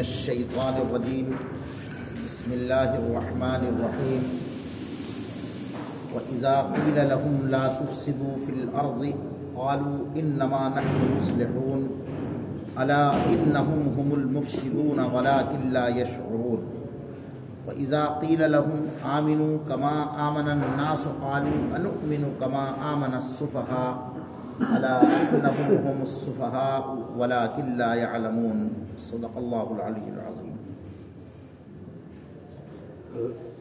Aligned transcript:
أعوذ 0.00 0.08
بالله 0.08 0.16
الشيطان 0.16 0.74
الرجيم 0.80 1.28
بسم 2.24 2.48
الله 2.52 2.90
الرحمن 3.04 3.62
الرحيم 3.68 4.22
وإذا 6.14 6.56
قيل 6.72 6.98
لهم 7.08 7.34
لا 7.52 7.64
تفسدوا 7.84 8.34
في 8.46 8.50
الأرض 8.64 9.02
قالوا 9.56 9.98
إنما 10.16 10.62
نحن 10.72 10.96
مصلحون. 11.16 11.80
ألا 12.80 13.12
إنهم 13.28 13.80
هم 13.98 14.08
المفسدون 14.14 14.98
ولكن 14.98 15.60
لا 15.68 15.86
يشعرون. 15.92 16.60
وإذا 17.68 18.04
قيل 18.24 18.40
لهم 18.52 18.80
آمنوا 19.04 19.68
كما 19.68 19.94
آمن 20.16 20.48
الناس 20.48 21.12
قالوا 21.20 21.76
أنؤمن 21.76 22.40
كما 22.40 22.64
آمن 22.96 23.12
السفهاء. 23.20 23.94
ألا 24.60 25.00
إنهم 25.00 25.88
هم 25.88 26.00
السفهاء 26.00 26.94
ولكن 27.18 27.78
لا 27.78 27.94
يعلمون. 27.94 28.68
صدق 28.98 29.36
الله 29.36 29.66
العلي 29.70 30.10
العظيم. 30.10 30.54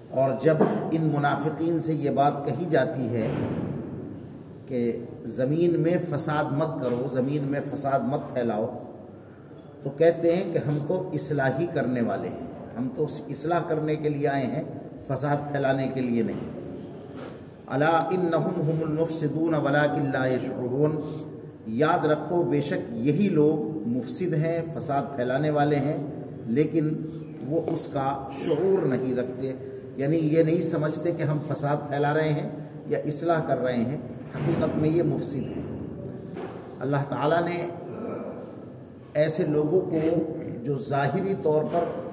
اور 0.10 0.32
جب 0.42 0.58
ان 0.92 1.12
منافقین 1.16 1.80
سے 1.80 1.94
یہ 1.94 2.10
بات 2.10 2.46
کہی 2.46 2.66
جاتی 2.70 3.08
ہے 3.08 3.28
کہ 4.68 5.06
زمین 5.24 5.80
میں 5.82 5.98
فساد 6.10 6.44
مت 6.52 6.84
کرو، 6.84 7.08
زمین 7.14 7.44
میں 7.44 7.60
فساد 7.74 8.00
مت 8.00 8.34
پھیلاؤ، 8.34 8.78
تو 9.84 9.90
کہتے 9.90 10.36
ہیں 10.36 10.54
کہ 10.54 10.58
ہم 10.58 10.78
تو 10.88 11.10
اصلاحی 11.14 11.68
کرنے 11.74 12.02
والے 12.02 12.28
ہیں۔ 12.28 12.48
ہم 12.78 12.88
تو 12.96 13.08
اصلاح 13.28 13.60
کرنے 13.68 13.96
کے 13.96 14.10
لیے 14.10 14.28
آئے 14.28 14.46
ہیں، 14.46 14.64
فساد 15.08 15.38
پھیلانے 15.52 15.88
کے 15.88 16.02
لیے 16.02 16.24
نہیں۔ 16.24 16.59
الا 17.70 18.08
ان 18.12 18.34
ہم 18.34 18.80
المفسدون 18.82 19.54
ولاکن 19.54 20.12
لا 20.14 20.28
یشعرون۔ 20.28 21.00
یاد 21.68 22.06
رکھو، 22.06 22.44
بے 22.44 22.62
شک 22.62 22.94
یہی 22.94 23.30
لوگ 23.30 23.88
مفسد 23.90 24.34
ہیں، 24.34 24.62
فساد 24.74 25.04
پھیلانے 25.16 25.50
والے 25.50 25.76
ہیں، 25.76 25.98
لیکن 26.46 26.90
وہ 27.48 27.62
اس 27.68 27.88
کا 27.94 28.28
شعور 28.46 28.86
نہیں 28.86 29.16
رکھتے۔ 29.16 29.54
یعنی 29.98 30.18
یہ 30.18 30.44
نہیں 30.44 30.62
سمجھتے 30.62 31.12
کہ 31.12 31.24
ہم 31.24 31.38
فساد 31.48 31.78
پھیلا 31.88 32.14
رہے 32.14 32.30
ہیں 32.30 32.50
یا 32.88 33.00
اصلاح 33.06 33.40
کر 33.48 33.58
رہے 33.58 33.78
ہیں، 33.78 33.98
حقیقت 34.36 34.78
میں 34.78 34.90
یہ 34.90 35.04
مفسد 35.04 35.36
ہیں۔ 35.36 35.64
اللہ 36.80 37.04
تعالیٰ 37.10 37.44
نے 37.44 37.68
ایسے 39.14 39.46
لوگوں 39.46 39.82
کو 39.82 40.00
جو 40.64 40.78
ظاہری 40.78 41.34
طور 41.44 41.64
پر 41.64 42.10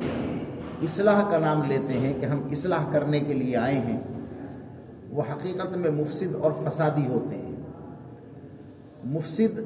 اصلاح 0.83 1.31
کا 1.31 1.39
نام 1.39 1.63
لیتے 1.65 1.93
ہیں 1.93 2.15
کہ 2.21 2.27
ہم 2.27 2.43
اصلاح 2.53 2.93
کرنے 2.93 3.21
کے 3.21 3.35
لیے 3.35 3.57
آئے 3.57 3.75
ہیں 3.75 4.01
وہ 5.17 5.23
حقیقت 5.23 5.77
میں 5.77 5.91
مفسد 5.91 6.35
اور 6.41 6.53
فسادی 6.65 7.07
ہوتے 7.07 7.37
ہیں۔ 7.37 7.53
مفسد 9.05 9.61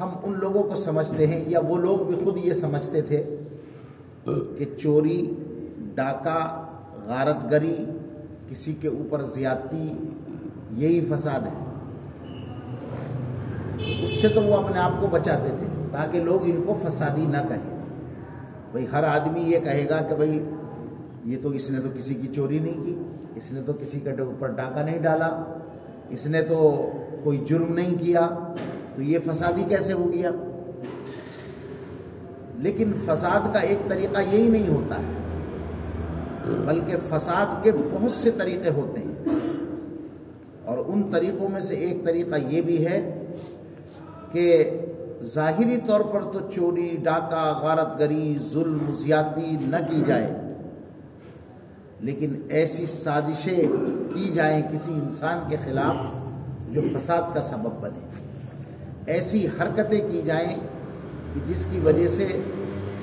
ہم 0.00 0.08
ان 0.22 0.32
لوگوں 0.38 0.62
کو 0.62 0.76
سمجھتے 0.76 1.26
ہیں 1.26 1.44
یا 1.46 1.60
وہ 1.68 1.78
لوگ 1.78 1.98
بھی 1.98 2.16
خود 2.24 2.36
یہ 2.36 2.52
سمجھتے 2.52 3.02
تھے 3.02 3.36
کہ 4.24 4.64
چوری، 4.78 5.34
ڈاکہ 5.94 6.66
غارت 7.06 7.50
گری 7.50 7.84
کسی 8.48 8.72
کے 8.72 8.88
اوپر 8.88 9.22
زیادتی، 9.22 9.92
یہی 10.70 11.00
فساد 11.10 11.40
ہے۔ 11.40 11.62
اس 14.02 14.22
سے 14.22 14.28
تو 14.28 14.42
وہ 14.42 14.54
اپنے 14.54 14.78
آپ 14.78 14.92
کو 15.00 15.06
بچاتے 15.06 15.48
تھے 15.58 15.66
تاکہ 15.92 16.20
لوگ 16.20 16.44
ان 16.44 16.62
کو 16.66 16.74
فسادی 16.86 17.26
نہ 17.26 17.38
کہیں۔ 17.48 17.78
بھائی 18.70 18.86
ہر 18.92 19.04
آدمی 19.04 19.40
یہ 19.40 19.58
کہے 19.58 19.86
گا 19.88 20.02
کہ 20.02 20.14
بھائی 20.14 20.44
یہ 21.24 21.36
تو 21.42 21.48
اس 21.48 21.70
نے 21.70 21.80
تو 21.80 21.88
کسی 21.98 22.14
کی 22.14 22.28
چوری 22.34 22.58
نہیں 22.58 22.84
کی، 22.84 22.94
اس 23.34 23.52
نے 23.52 23.62
تو 23.66 23.72
کسی 23.72 24.00
کے 24.00 24.10
اوپر 24.10 24.48
ڈاکہ 24.48 24.82
نہیں 24.82 24.98
ڈالا، 24.98 25.44
اس 26.08 26.26
نے 26.26 26.42
تو 26.42 26.90
کوئی 27.22 27.38
جرم 27.38 27.74
نہیں 27.74 27.94
کیا، 28.00 28.54
تو 28.96 29.02
یہ 29.02 29.18
فسادی 29.30 29.64
کیسے 29.68 29.92
ہو 29.92 30.12
گیا؟ 30.12 30.30
لیکن 32.58 32.92
فساد 33.06 33.54
کا 33.54 33.60
ایک 33.60 33.88
طریقہ 33.88 34.20
یہی 34.32 34.48
نہیں 34.48 34.68
ہوتا 34.68 34.98
ہے، 34.98 35.12
بلکہ 36.66 36.96
فساد 37.08 37.64
کے 37.64 37.72
بہت 37.92 38.10
سے 38.10 38.30
طریقے 38.30 38.70
ہوتے 38.70 39.00
ہیں۔ 39.00 39.38
اور 40.64 40.78
ان 40.86 41.02
طریقوں 41.12 41.48
میں 41.48 41.60
سے 41.60 41.74
ایک 41.74 42.04
طریقہ 42.04 42.36
یہ 42.48 42.62
بھی 42.62 42.86
ہے 42.86 43.24
کہ 44.32 44.70
ظاہری 45.22 45.76
طور 45.86 46.00
پر 46.00 46.20
تو 46.32 46.40
چوری، 46.54 46.96
ڈاکہ، 47.02 47.58
غارت 47.62 48.00
گری، 48.00 48.36
ظلم، 48.52 48.92
زیادتی 48.92 49.56
نہ 49.60 49.76
کی 49.90 50.02
جائے۔ 50.06 50.51
لیکن 52.02 52.40
ایسی 52.50 52.86
سازشیں 52.86 53.62
کی 54.14 54.30
جائیں 54.34 54.62
کسی 54.62 54.92
انسان 54.92 55.38
کے 55.48 55.56
خلاف 55.64 55.94
جو 56.70 56.80
فساد 56.98 57.22
کا 57.34 57.42
سبب 57.42 57.80
بنے۔ 57.80 58.06
ایسی 59.06 59.46
حرکتیں 59.46 60.08
کی 60.10 60.22
جائیں 60.22 60.56
کہ 61.34 61.40
جس 61.46 61.66
کی 61.70 61.78
وجہ 61.78 62.08
سے 62.08 62.40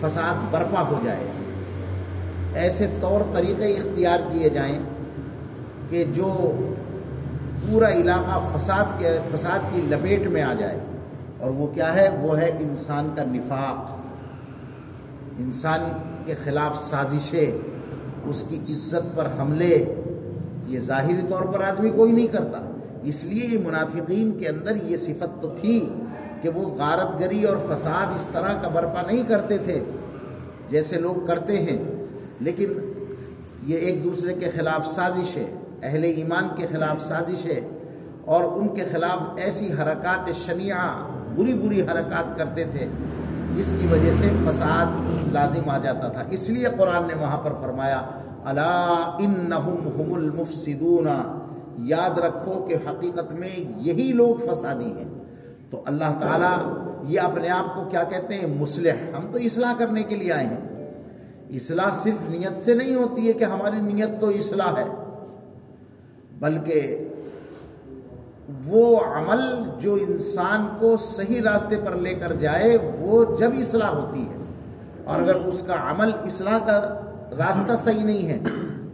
فساد 0.02 0.34
برپا 0.52 0.82
ہو 0.82 1.00
جائے۔ 1.04 1.24
ایسے 2.54 2.88
طور 3.02 3.22
طریقے 3.34 3.66
اختیار 3.66 4.20
کیے 4.32 4.50
جائیں 4.50 4.80
کہ 5.90 6.04
جو 6.14 6.58
پورا 7.68 7.90
علاقہ 7.90 8.58
فساد 8.58 8.86
کے، 8.98 9.20
فساد 9.34 9.60
کی 9.76 9.82
لپیٹ 9.82 10.28
میں 10.28 10.44
آ 10.44 10.54
جائے۔ 10.54 10.80
اور 11.38 11.52
وہ 11.52 11.68
کیا 11.68 11.96
ہے؟ 11.96 12.10
وہ 12.22 12.40
ہے 12.40 12.52
انسان 12.60 13.14
کا 13.16 13.24
نفاق۔ 13.24 13.98
انسان 15.40 15.80
کے 16.26 16.34
خلاف 16.44 16.84
سازشیں۔ 16.84 17.79
اس 18.26 18.44
کی 18.50 18.60
عزت 18.70 19.18
پر 19.18 19.28
حملے، 19.40 19.94
یہ 20.68 20.80
ظاہری 20.80 21.22
طور 21.30 21.42
پر 21.42 21.62
آدمی 21.62 21.90
کوئی 21.90 22.12
نہیں 22.12 22.28
کرتا۔ 22.28 22.72
اس 23.04 23.24
لیے 23.24 23.48
یہ 23.48 23.68
منافقین 23.68 24.40
کے 24.40 24.48
اندر 24.48 24.76
یہ 24.84 24.98
صفت 24.98 25.42
تو 25.42 25.54
تھی 25.62 25.90
کہ 26.42 26.50
وہ 26.50 26.62
غارت 26.62 27.20
گری 27.20 27.44
اور 27.44 27.58
فساد 27.58 28.14
اس 28.16 28.30
طرح 28.34 28.54
کا 28.62 28.68
برپا 28.68 29.02
نہیں 29.08 29.24
کرتے 29.28 29.58
تھے 29.58 29.84
جیسے 30.70 31.00
لوگ 31.00 31.26
کرتے 31.26 31.60
ہیں۔ 31.60 31.78
لیکن 32.40 32.74
یہ 33.64 33.78
ایک 33.78 34.04
دوسرے 34.04 34.34
کے 34.34 34.50
خلاف 34.50 34.88
سازش 34.88 35.38
ہے، 35.38 35.54
اہل 35.84 36.04
ایمان 36.04 36.48
کے 36.58 36.68
خلاف 36.68 37.02
سازش 37.02 37.46
ہے 37.46 37.62
اور 38.26 38.44
ان 38.44 38.68
کے 38.68 38.84
خلاف 38.92 39.40
ایسی 39.40 39.72
حرکات 39.72 40.30
شنیعہ، 40.46 41.08
بری 41.36 41.54
بری 41.54 41.82
حرکات 41.82 42.38
کرتے 42.38 42.64
تھے۔ 42.64 42.88
جس 43.56 43.74
کی 43.82 43.88
وجہ 43.88 44.12
سے 44.12 44.30
فساد 44.48 44.86
لازم 45.34 45.70
آ 45.70 45.78
جاتا 45.78 46.08
تھا۔ 46.08 46.24
اس 46.30 46.50
لیے 46.50 46.66
قرآن 46.78 47.08
نے 47.08 47.14
وہاں 47.14 47.38
پر 47.38 47.54
فرمایا 47.62 48.02
اللہ 48.46 49.14
المفسدون 50.16 51.08
یاد 51.78 52.20
رکھو 52.20 52.66
کہ 52.70 52.76
حقیقت 52.88 53.32
میں 53.32 53.50
یہی 53.78 54.12
لوگ 54.14 54.52
فسادی 54.52 54.92
ہیں۔ 54.92 55.08
تو 55.70 55.82
اللہ 55.86 56.20
تعالیٰ 56.20 56.58
یہ 57.04 57.20
اپنے 57.20 57.50
آپ 57.50 57.76
کو 57.76 57.84
کیا 57.90 58.04
کہتے 58.04 58.34
ہیں؟ 58.34 58.48
مسلح 58.48 59.18
ہم 59.18 59.28
تو 59.32 59.38
اصلاح 59.38 59.74
کرنے 59.78 60.04
کے 60.04 60.16
لیے 60.16 60.32
آئے 60.32 60.46
ہیں۔ 60.46 60.92
اصلاح 61.50 61.94
صرف 62.04 62.30
نیت 62.30 62.62
سے 62.62 62.74
نہیں 62.74 62.96
ہوتی 62.96 63.28
ہے 63.28 63.34
کہ 63.34 63.44
ہماری 63.44 63.94
نیت 63.94 64.22
تو 64.22 64.30
اصلاح 64.30 64.76
ہے، 64.78 64.86
بلکہ 66.40 67.09
وہ 68.66 69.00
عمل 69.00 69.70
جو 69.80 69.94
انسان 69.94 70.68
کو 70.80 70.98
صحیح 70.98 71.42
راستے 71.42 71.76
پر 71.86 71.96
لے 71.96 72.14
کر 72.14 72.34
جائے، 72.34 72.78
وہ 73.00 73.38
جب 73.38 73.52
اصلاح 73.60 73.90
ہوتی 73.90 74.22
ہے۔ 74.22 74.36
اور 75.04 75.20
اگر 75.20 75.36
اس 75.36 75.64
کا 75.68 75.92
عمل 75.92 76.12
اصلاح 76.26 76.60
کا 76.60 77.02
راستہ 77.38 77.74
صحیح 77.84 78.04
نہیں 78.04 78.28
ہے، 78.28 78.40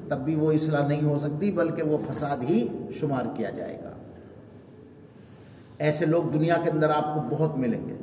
تب 0.10 0.18
بھی 0.18 0.36
وہ 0.36 0.52
اصلاح 0.52 0.88
نہیں 0.88 1.04
ہو 1.04 1.16
سکتی، 1.16 1.52
بلکہ 1.52 1.84
وہ 1.84 1.98
فساد 2.12 2.38
ہی 2.50 2.68
شمار 3.00 3.24
کیا 3.36 3.50
جائے 3.50 3.80
گا۔ 3.84 3.90
ایسے 5.78 6.06
لوگ 6.06 6.24
دنیا 6.24 6.56
کے 6.64 6.70
اندر 6.70 6.90
آپ 6.90 7.16
کو 7.16 7.36
بہت 7.36 7.58
ملیں 7.58 7.88
گے۔ 7.88 7.96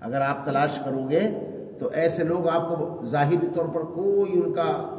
اگر 0.00 0.20
آپ 0.20 0.46
تلاش 0.46 0.78
کرو 0.84 1.06
گے، 1.10 1.20
تو 1.78 1.88
ایسے 1.92 2.24
لوگ 2.24 2.48
آپ 2.48 2.68
کو 2.68 3.00
ظاہری 3.04 3.48
طور 3.54 3.64
پر 3.64 3.80
کوئی 3.80 4.32
ان 4.32 4.52
کا 4.52 4.96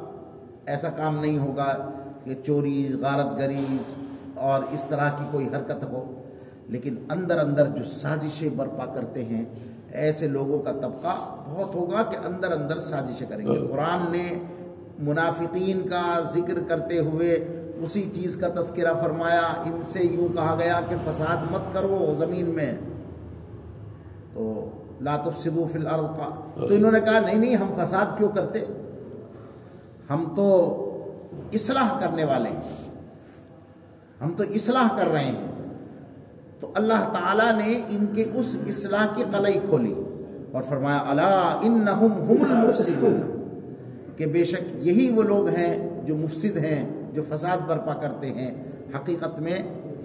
ایسا 0.65 0.89
کام 0.89 1.19
نہیں 1.19 1.37
ہوگا 1.37 1.91
کہ 2.23 2.35
چوری، 2.45 2.93
غارت 3.01 3.37
گری 3.37 3.65
اور 4.41 4.63
اس 4.71 4.85
طرح 4.89 5.09
کی 5.09 5.23
کوئی 5.31 5.45
حرکت 5.47 5.83
ہو، 5.83 6.21
لیکن 6.67 6.95
اندر 7.09 7.37
اندر 7.37 7.67
جو 7.67 7.83
سازشیں 7.83 8.49
برپا 8.49 8.85
کرتے 8.85 9.25
ہیں، 9.25 9.45
ایسے 9.91 10.27
لوگوں 10.27 10.59
کا 10.59 10.71
طبقہ 10.71 11.35
بہت 11.49 11.75
ہوگا 11.75 12.03
کہ 12.03 12.17
اندر 12.25 12.51
اندر 12.51 12.79
سازشیں 12.79 13.27
کریں 13.27 13.47
گے۔ 13.47 13.67
قرآن 13.71 14.11
نے 14.11 14.39
منافقین 14.99 15.81
کا 15.81 16.19
ذکر 16.33 16.59
کرتے 16.67 16.99
ہوئے 16.99 17.31
اسی 17.81 18.09
چیز 18.15 18.35
کا 18.35 18.47
تذکرہ 18.61 18.93
فرمایا، 18.93 19.41
ان 19.41 19.81
سے 19.81 20.03
یوں 20.03 20.27
کہا 20.35 20.55
گیا 20.59 20.79
کہ 20.89 20.95
فساد 21.05 21.51
مت 21.51 21.73
کرو 21.73 22.15
زمین 22.17 22.49
میں۔ 22.49 22.73
تو 24.33 24.69
لا 25.01 25.17
تفسدوا 25.17 25.67
فی 25.71 25.79
الارض۔ 25.79 26.05
تو 26.55 26.75
انہوں 26.75 26.91
نے 26.91 26.99
کہا، 26.99 27.19
نہیں 27.19 27.37
نہیں، 27.37 27.55
ہم 27.55 27.73
فساد 27.83 28.17
کیوں 28.17 28.29
کرتے؟ 28.29 28.59
ہم 30.09 30.33
تو 30.35 30.47
اصلاح 31.53 31.99
کرنے 31.99 32.23
والے 32.25 32.49
ہیں۔ 32.49 32.90
ہم 34.23 34.33
تو 34.37 34.43
اصلاح 34.55 34.97
کر 34.97 35.07
رہے 35.07 35.23
ہیں۔ 35.23 35.47
تو 36.59 36.71
اللہ 36.75 37.11
تعالیٰ 37.13 37.57
نے 37.57 37.81
ان 37.89 38.05
کے 38.15 38.25
اس 38.33 38.57
اصلاح 38.67 39.05
کی 39.15 39.23
قلعی 39.31 39.53
کھولی 39.53 39.93
اور 40.51 40.63
فرمایا 40.63 41.03
اللہ 41.09 41.59
انہم 41.61 42.13
ہم 42.13 42.43
المفسدون. 42.49 43.21
کہ 44.17 44.25
بے 44.25 44.43
شک 44.43 44.61
یہی 44.75 45.11
وہ 45.15 45.23
لوگ 45.23 45.47
ہیں 45.47 45.89
جو 46.05 46.15
مفسد 46.15 46.57
ہیں، 46.57 46.89
جو 47.13 47.21
فساد 47.29 47.57
برپا 47.67 47.93
کرتے 47.93 48.27
ہیں۔ 48.27 48.51
حقیقت 48.95 49.39
میں 49.39 49.57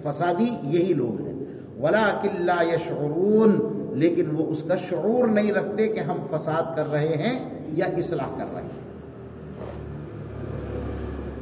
فسادی 0.03 0.57
یہی 0.63 0.93
لوگ 0.93 1.21
ہیں۔ 1.21 1.33
ولا 1.79 2.19
کلّا 2.21 2.63
یشعرون 2.73 3.73
لیکن 3.99 4.35
وہ 4.35 4.47
اس 4.47 4.63
کا 4.63 4.75
شعور 4.75 5.27
نہیں 5.27 5.51
رکھتے 5.51 5.87
کہ 5.87 5.99
ہم 5.99 6.37
فساد 6.37 6.75
کر 6.75 6.91
رہے 6.91 7.07
ہیں 7.07 7.49
یا 7.73 7.85
اصلاح 7.85 8.37
کر 8.37 8.45
رہے 8.53 8.61
ہیں۔ 8.61 8.69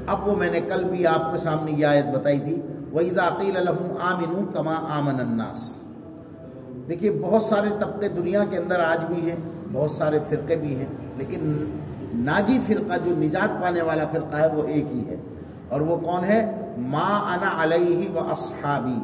اب 0.08 0.28
وہ 0.28 0.36
میں 0.36 0.50
نے 0.50 0.62
کل 0.62 0.84
بھی 0.84 1.08
آپ 1.08 1.32
کے 1.32 1.38
سامنے 1.38 1.72
یہ 1.72 1.86
آیت 1.86 2.06
بتائی 2.06 2.40
تھی، 2.40 2.62
وَإِذَا 2.94 3.30
قِيلَ 3.38 3.60
لَهُمْ 3.60 4.14
آمِنُوا 4.14 4.54
كَمَا 4.54 4.98
آمَنَ 4.98 5.22
النَّاسِ۔ 5.22 5.84
دیکھیے، 6.90 7.12
بہت 7.12 7.44
سارے 7.44 7.70
طبقے 7.80 8.08
دنیا 8.10 8.44
کے 8.50 8.58
اندر 8.58 8.80
آج 8.80 9.06
بھی 9.06 9.30
ہیں، 9.30 9.38
بہت 9.74 9.92
سارے 9.92 10.20
فرقے 10.30 10.56
بھی 10.56 10.76
ہیں، 10.76 10.86
لیکن 11.18 11.66
ناجی 12.14 12.60
فرقہ 12.68 12.94
جو 13.06 13.16
نجات 13.18 13.62
پانے 13.62 13.82
والا 13.82 14.04
فرقہ 14.12 14.36
ہے، 14.36 14.48
وہ 14.54 14.64
ایک 14.68 14.86
ہی 14.92 15.08
ہے۔ 15.08 15.16
اور 15.70 15.82
وہ 15.82 15.98
کون 15.98 16.24
ہے؟ 16.24 16.52
ما 16.78 17.34
انا 17.34 17.64
علیہ 17.64 18.16
و 18.16 18.20
اصحابی 18.20 19.00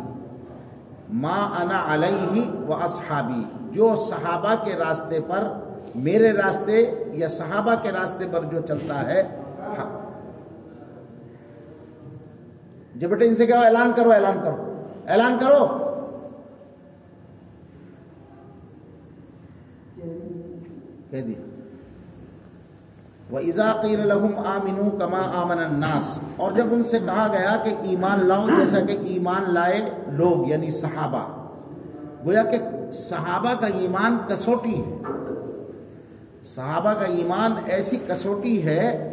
ما 1.10 1.50
انا 1.62 1.94
علیہ 1.94 2.62
و 2.68 2.74
اصحابی 2.74 3.44
جو 3.72 3.96
صحابہ 4.10 4.56
کے 4.64 4.72
راستے 4.76 5.20
پر، 5.28 5.48
میرے 5.96 6.32
راستے 6.32 6.94
یا 7.12 7.28
صحابہ 7.28 7.76
کے 7.84 7.92
راستے 7.92 8.26
پر 8.32 8.44
جو 8.44 8.60
چلتا 8.68 9.10
ہے 9.10 9.41
جب 13.02 13.10
بیٹے 13.10 13.28
ان 13.28 13.36
سے 13.36 13.46
کہو 13.46 13.64
اعلان 13.64 13.92
کرو 13.96 14.12
اعلان 14.12 14.38
کرو۔ 14.44 14.84
اعلان 15.08 15.38
کرو۔ 15.40 15.68
کہہ 21.10 21.22
دیا۔ 21.22 21.42
وہ 23.32 23.40
ازاقیر 23.40 24.00
الحم 24.00 24.38
آمن 24.38 25.00
کما 25.00 25.32
آمن 25.36 25.60
الناس۔ 25.60 26.20
اور 26.36 26.52
جب 26.52 26.66
ان 26.72 26.84
سے 26.84 27.00
کہا 27.00 27.28
گیا 27.32 27.58
کہ 27.64 27.76
ایمان 27.82 28.28
لاؤ، 28.28 28.48
جیسا 28.48 28.80
کہ 28.80 28.98
ایمان 29.02 29.54
لائے 29.54 29.82
لوگ 30.08 30.48
یعنی 30.48 30.72
صحابہ۔ 30.72 31.50
گویا 32.26 32.44
کہ 32.44 32.92
صحابہ 32.92 33.54
کا 33.54 33.68
ایمان 33.68 34.18
کسوٹی 34.28 34.82
ہے۔ 34.82 34.98
صحابہ 36.46 36.94
کا 36.94 37.06
ایمان 37.06 37.54
ایسی 37.66 37.98
کسوٹی 38.08 38.66
ہے 38.66 39.08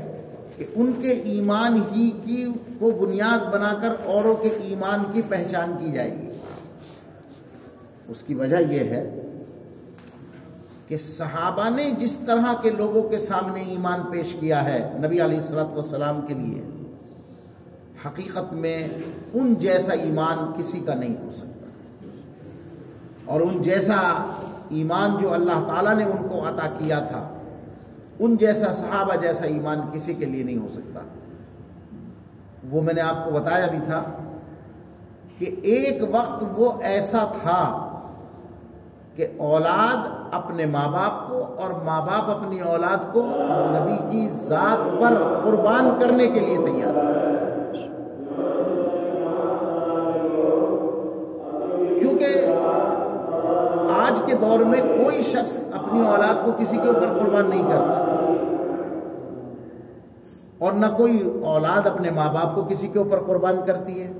کہ 0.58 0.64
ان 0.74 0.92
کے 1.02 1.10
ایمان 1.10 1.82
ہی 1.92 2.10
کی 2.24 2.46
کو 2.78 2.90
بنیاد 2.90 3.52
بنا 3.52 3.72
کر 3.82 3.90
اوروں 4.04 4.34
کے 4.34 4.48
ایمان 4.48 5.02
کی 5.12 5.22
پہچان 5.28 5.76
کی 5.80 5.92
جائے 5.92 6.12
گی۔ 6.12 6.28
اس 8.08 8.22
کی 8.22 8.34
وجہ 8.34 8.56
یہ 8.56 8.78
ہے 8.78 9.20
کہ 10.88 10.96
صحابہ 10.96 11.68
نے 11.68 11.90
جس 11.90 12.18
طرح 12.26 12.52
کے 12.62 12.70
لوگوں 12.70 13.02
کے 13.02 13.18
سامنے 13.18 13.62
ایمان 13.62 14.00
پیش 14.10 14.36
کیا 14.40 14.64
ہے 14.64 14.92
نبی 14.94 15.20
علیہ 15.20 15.36
السلط 15.36 15.72
والسلام 15.72 16.20
کے 16.26 16.34
لیے، 16.34 16.62
حقیقت 18.06 18.52
میں 18.52 18.88
ان 19.34 19.54
جیسا 19.54 19.92
ایمان 19.92 20.52
کسی 20.58 20.80
کا 20.86 20.94
نہیں 20.94 21.14
ہو 21.24 21.30
سکتا۔ 21.30 21.66
اور 23.24 23.40
ان 23.40 23.62
جیسا 23.62 23.96
ایمان 24.70 25.16
جو 25.20 25.34
اللہ 25.34 25.64
تعالیٰ 25.66 25.94
نے 25.94 26.04
ان 26.04 26.28
کو 26.28 26.48
عطا 26.48 26.68
کیا 26.78 27.00
تھا 27.00 27.37
ان 28.18 28.36
جیسا 28.36 28.72
صحابہ 28.72 29.14
جیسا 29.16 29.46
ایمان 29.46 29.80
کسی 29.92 30.14
کے 30.14 30.24
لیے 30.24 30.44
نہیں 30.44 30.58
ہو 30.58 30.68
سکتا۔ 30.68 31.00
وہ 32.70 32.82
میں 32.82 32.94
نے 32.94 33.00
آپ 33.00 33.24
کو 33.24 33.30
بتایا 33.30 33.66
بھی 33.66 33.78
تھا 33.84 34.02
کہ 35.38 35.54
ایک 35.62 36.02
وقت 36.10 36.44
وہ 36.56 36.72
ایسا 36.82 37.18
تھا 37.42 37.84
کہ 39.16 39.26
اولاد 39.36 40.08
اپنے 40.32 40.66
ماں 40.66 40.88
باپ 40.88 41.28
کو 41.28 41.44
اور 41.56 41.70
ماں 41.84 42.00
باپ 42.00 42.30
اپنی 42.30 42.60
اولاد 42.60 43.12
کو 43.12 43.22
نبی 43.70 43.96
کی 44.10 44.28
ذات 44.28 45.00
پر 45.00 45.40
قربان 45.44 45.90
کرنے 46.00 46.26
کے 46.26 46.40
لیے 46.40 46.56
تیار 46.56 46.94
کیونکہ 51.98 52.54
آج 53.92 54.20
کے 54.26 54.34
دور 54.34 54.60
میں 54.60 54.80
کوئی 54.80 55.22
شخص 55.22 55.58
اپنی 55.72 56.06
اولاد 56.06 56.44
کو 56.44 56.52
کسی 56.58 56.76
کے 56.76 56.88
اوپر 56.88 57.08
قربان 57.18 57.50
نہیں 57.50 57.62
کرتا۔ 57.62 58.07
اور 60.58 60.72
نہ 60.72 60.86
کوئی 60.96 61.40
اولاد 61.44 61.86
اپنے 61.86 62.10
ماں 62.10 62.34
باپ 62.34 62.54
کو 62.54 62.62
کسی 62.62 62.88
کے 62.88 62.98
اوپر 62.98 63.22
قربان 63.26 63.56
کرتی 63.66 64.02
ہے۔ 64.02 64.12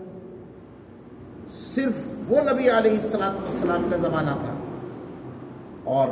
صرف 1.51 1.93
وہ 2.29 2.37
نبی 2.53 2.71
علیہ 2.71 2.91
السلاط 2.91 3.41
والسلام 3.43 3.89
کا 3.91 3.97
زمانہ 3.97 4.31
تھا۔ 4.31 4.55
اور 5.85 6.09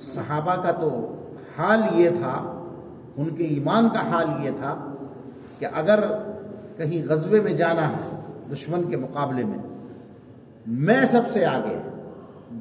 صحابہ 0.00 0.62
کا 0.62 0.72
تو 0.72 1.14
حال 1.58 1.80
یہ 1.92 2.10
تھا، 2.10 2.64
ان 3.16 3.28
کے 3.28 3.44
ایمان 3.44 3.88
کا 3.88 4.10
حال 4.10 4.44
یہ 4.44 4.50
تھا 4.50 4.94
کہ 5.58 5.66
اگر 5.74 6.00
کہیں 6.76 7.08
غزبے 7.08 7.40
میں 7.40 7.52
جانا 7.52 7.88
ہے 7.88 8.16
دشمن 8.52 8.90
کے 8.90 8.96
مقابلے 8.96 9.44
میں 9.44 9.58
میں 10.66 11.06
سب 11.06 11.22
سے 11.32 11.46
آگے، 11.46 11.78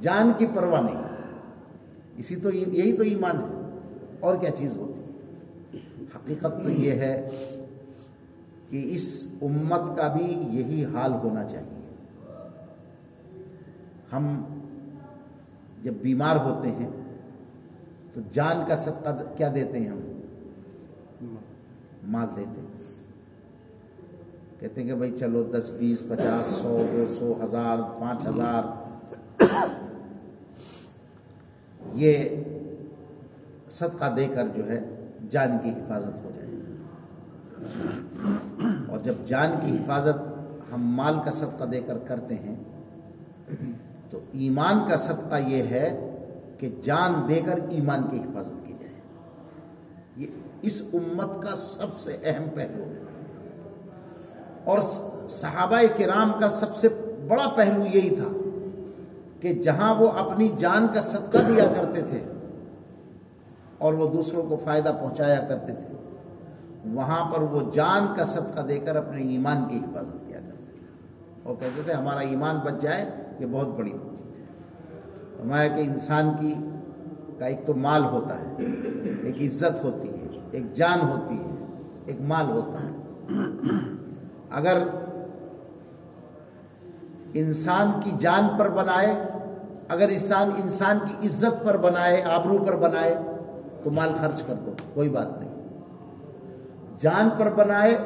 جان 0.01 0.31
کی 0.37 0.47
پرواہ 0.55 0.81
نہیں۔ 0.81 1.01
اسی 2.17 2.35
تو 2.35 2.55
یہی 2.55 2.97
تو 2.97 3.03
ایمان 3.03 3.37
ہے۔ 3.37 3.77
اور 4.19 4.35
کیا 4.35 4.51
چیز 4.51 4.77
ہوتی؟ 4.77 5.00
حقیقت 6.15 6.63
تو 6.63 6.69
یہ 6.69 6.91
ہے 6.91 7.29
کہ 8.69 8.81
اس 8.95 9.27
امت 9.41 9.97
کا 9.97 10.07
بھی 10.07 10.25
یہی 10.33 10.85
حال 10.85 11.13
ہونا 11.13 11.43
چاہیے۔ 11.43 11.81
ہم 14.13 14.43
جب 15.83 15.93
بیمار 16.01 16.35
ہوتے 16.35 16.69
ہیں 16.69 16.89
تو 18.13 18.21
جان 18.31 18.63
کا 18.67 18.75
صدقہ 18.75 19.09
کیا 19.37 19.51
دیتے 19.55 19.79
ہیں 19.79 19.89
ہم؟ 19.89 19.99
مال 22.03 22.27
دیتے 22.35 22.61
ہیں۔ 22.61 23.01
کہتے 24.59 24.81
ہیں 24.81 24.87
کہ 24.87 24.95
بھائی 24.95 25.17
چلو 25.19 25.43
دس، 25.43 25.69
بیس، 25.69 26.03
پچاس، 26.09 26.47
سو، 26.47 26.85
دو 26.91 27.05
سو، 27.19 27.33
ہزار، 27.43 27.77
پانچ 27.99 28.27
ہزار۔ 28.27 28.63
یہ 31.93 32.29
صدقہ 33.69 34.13
دے 34.17 34.27
کر 34.35 34.47
جو 34.55 34.69
ہے 34.69 35.00
جان 35.31 35.57
کی 35.63 35.69
حفاظت 35.69 36.25
ہو 36.25 36.29
جائے 36.35 36.49
اور 38.87 38.99
جب 38.99 39.13
جان 39.25 39.51
کی 39.61 39.77
حفاظت 39.77 40.17
ہم 40.73 40.81
مال 40.95 41.13
کا 41.25 41.31
صدقہ 41.31 41.63
دے 41.63 41.81
کر 41.81 41.97
کرتے 41.97 42.35
ہیں، 42.35 42.55
تو 44.09 44.19
ایمان 44.31 44.79
کا 44.89 44.97
صدقہ 44.97 45.35
یہ 45.47 45.63
ہے 45.63 46.09
کہ 46.57 46.69
جان 46.83 47.29
دے 47.29 47.41
کر 47.45 47.59
ایمان 47.69 48.03
کی 48.11 48.19
حفاظت 48.19 48.67
کی 48.67 48.73
جائے۔ 48.79 48.93
یہ 50.17 50.27
اس 50.61 50.81
امت 50.93 51.41
کا 51.41 51.55
سب 51.55 51.99
سے 51.99 52.17
اہم 52.23 52.49
پہلو 52.55 52.83
ہے۔ 52.83 52.99
اور 54.63 54.79
صحابہ 55.29 55.81
کرام 55.97 56.31
کا 56.39 56.49
سب 56.49 56.75
سے 56.75 56.87
بڑا 57.27 57.49
پہلو 57.55 57.85
یہی 57.85 58.15
تھا 58.15 58.29
کہ 59.39 59.53
جہاں 59.53 59.95
وہ 59.95 60.07
اپنی 60.11 60.49
جان 60.57 60.87
کا 60.93 61.01
صدقہ 61.01 61.37
دیا 61.37 61.63
کرتے 61.75 62.01
تھے 62.01 62.23
اور 63.81 63.93
وہ 63.93 64.07
دوسروں 64.09 64.43
کو 64.43 64.57
فائدہ 64.63 64.91
پہنچایا 64.99 65.39
کرتے 65.49 65.73
تھے۔ 65.73 65.93
وہاں 66.93 67.33
پر 67.33 67.41
وہ 67.41 67.59
جان 67.73 68.13
کا 68.17 68.25
صدقہ 68.25 68.61
دے 68.61 68.79
کر 68.79 68.95
اپنے 68.95 69.21
ایمان 69.21 69.65
کی 69.69 69.77
حفاظت 69.77 70.27
کیا 70.27 70.39
کرتے 70.39 70.71
تھے۔ 70.71 71.49
وہ 71.49 71.55
کہتے 71.59 71.81
تھے، 71.85 71.93
ہمارا 71.93 72.19
ایمان 72.19 72.57
بچ 72.63 72.81
جائے، 72.81 73.05
یہ 73.39 73.45
بہت 73.51 73.67
بڑی 73.67 73.89
چیز 73.89 74.39
ہے۔ 74.39 74.43
فرمایا 75.37 75.67
کہ 75.67 75.81
انسان 75.81 76.31
کی 76.39 76.53
کا 77.39 77.45
ایک 77.45 77.65
تو 77.65 77.73
مال 77.73 78.03
ہوتا 78.03 78.39
ہے، 78.39 78.65
ایک 79.23 79.41
عزت 79.41 79.83
ہوتی 79.83 80.09
ہے، 80.09 80.27
ایک 80.51 80.73
جان 80.73 81.01
ہوتی 81.01 81.35
ہے، 81.35 81.65
ایک 82.05 82.21
مال 82.21 82.49
ہوتا 82.49 82.79
ہے۔ 82.83 82.95
اگر 84.51 84.77
انسان 87.33 87.91
کی 88.03 88.11
جان 88.19 88.47
پر 88.57 88.69
بنائے، 88.69 89.23
اگر 89.89 90.09
انسان 90.09 90.49
انسان 90.63 90.99
کی 91.05 91.27
عزت 91.27 91.65
پر 91.65 91.77
بنائے، 91.77 92.23
آبرو 92.23 92.57
پر 92.57 92.75
بنائے 92.75 93.15
تو 93.83 93.91
مال 93.91 94.09
خرچ 94.19 94.43
کر 94.43 94.53
دو، 94.65 94.71
کوئی 94.93 95.09
بات 95.09 95.39
نہیں۔ 95.39 95.51
جان 96.99 97.29
پر 97.37 97.49
بنائے 97.49 97.97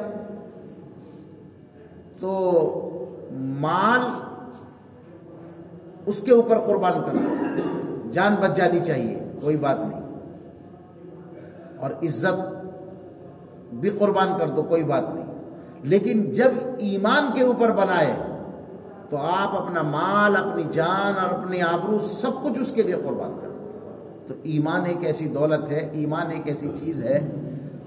تو 2.20 2.62
مال 3.32 4.00
اس 6.06 6.20
کے 6.20 6.32
اوپر 6.32 6.58
قربان 6.58 6.92
کر 7.06 7.16
دو۔ 7.16 7.52
جان 8.12 8.34
بچ 8.40 8.56
جانی 8.56 8.80
چاہیے، 8.80 9.22
کوئی 9.40 9.56
بات 9.56 9.76
نہیں۔ 9.80 10.00
اور 11.76 11.90
عزت 11.90 12.56
بھی 13.74 13.90
قربان 13.90 14.28
کر 14.38 14.48
دو، 14.48 14.62
کوئی 14.62 14.84
بات 14.84 15.14
نہیں۔ 15.14 15.26
لیکن 15.82 16.32
جب 16.32 16.50
ایمان 16.78 17.30
کے 17.34 17.44
اوپر 17.44 17.72
بنائے 17.72 18.16
تو 19.10 19.16
آپ 19.16 19.62
اپنا 19.62 19.82
مال، 19.82 20.36
اپنی 20.36 20.62
جان 20.72 21.24
اور 21.24 21.38
اپنی 21.38 21.62
آبرو 21.62 21.98
سب 21.98 22.30
کچھ 22.42 22.58
اس 22.58 22.72
کے 22.72 22.82
لیے 22.82 22.94
قربان 22.94 23.38
کر 23.42 23.45
تو 24.28 24.34
ایمان 24.42 24.86
ایک 24.86 25.06
ایسی 25.06 25.28
دولت 25.28 25.70
ہے، 25.70 25.88
ایمان 25.92 26.30
ایک 26.30 26.42
ایسی 26.44 26.70
چیز 26.80 27.02
ہے۔ 27.02 27.32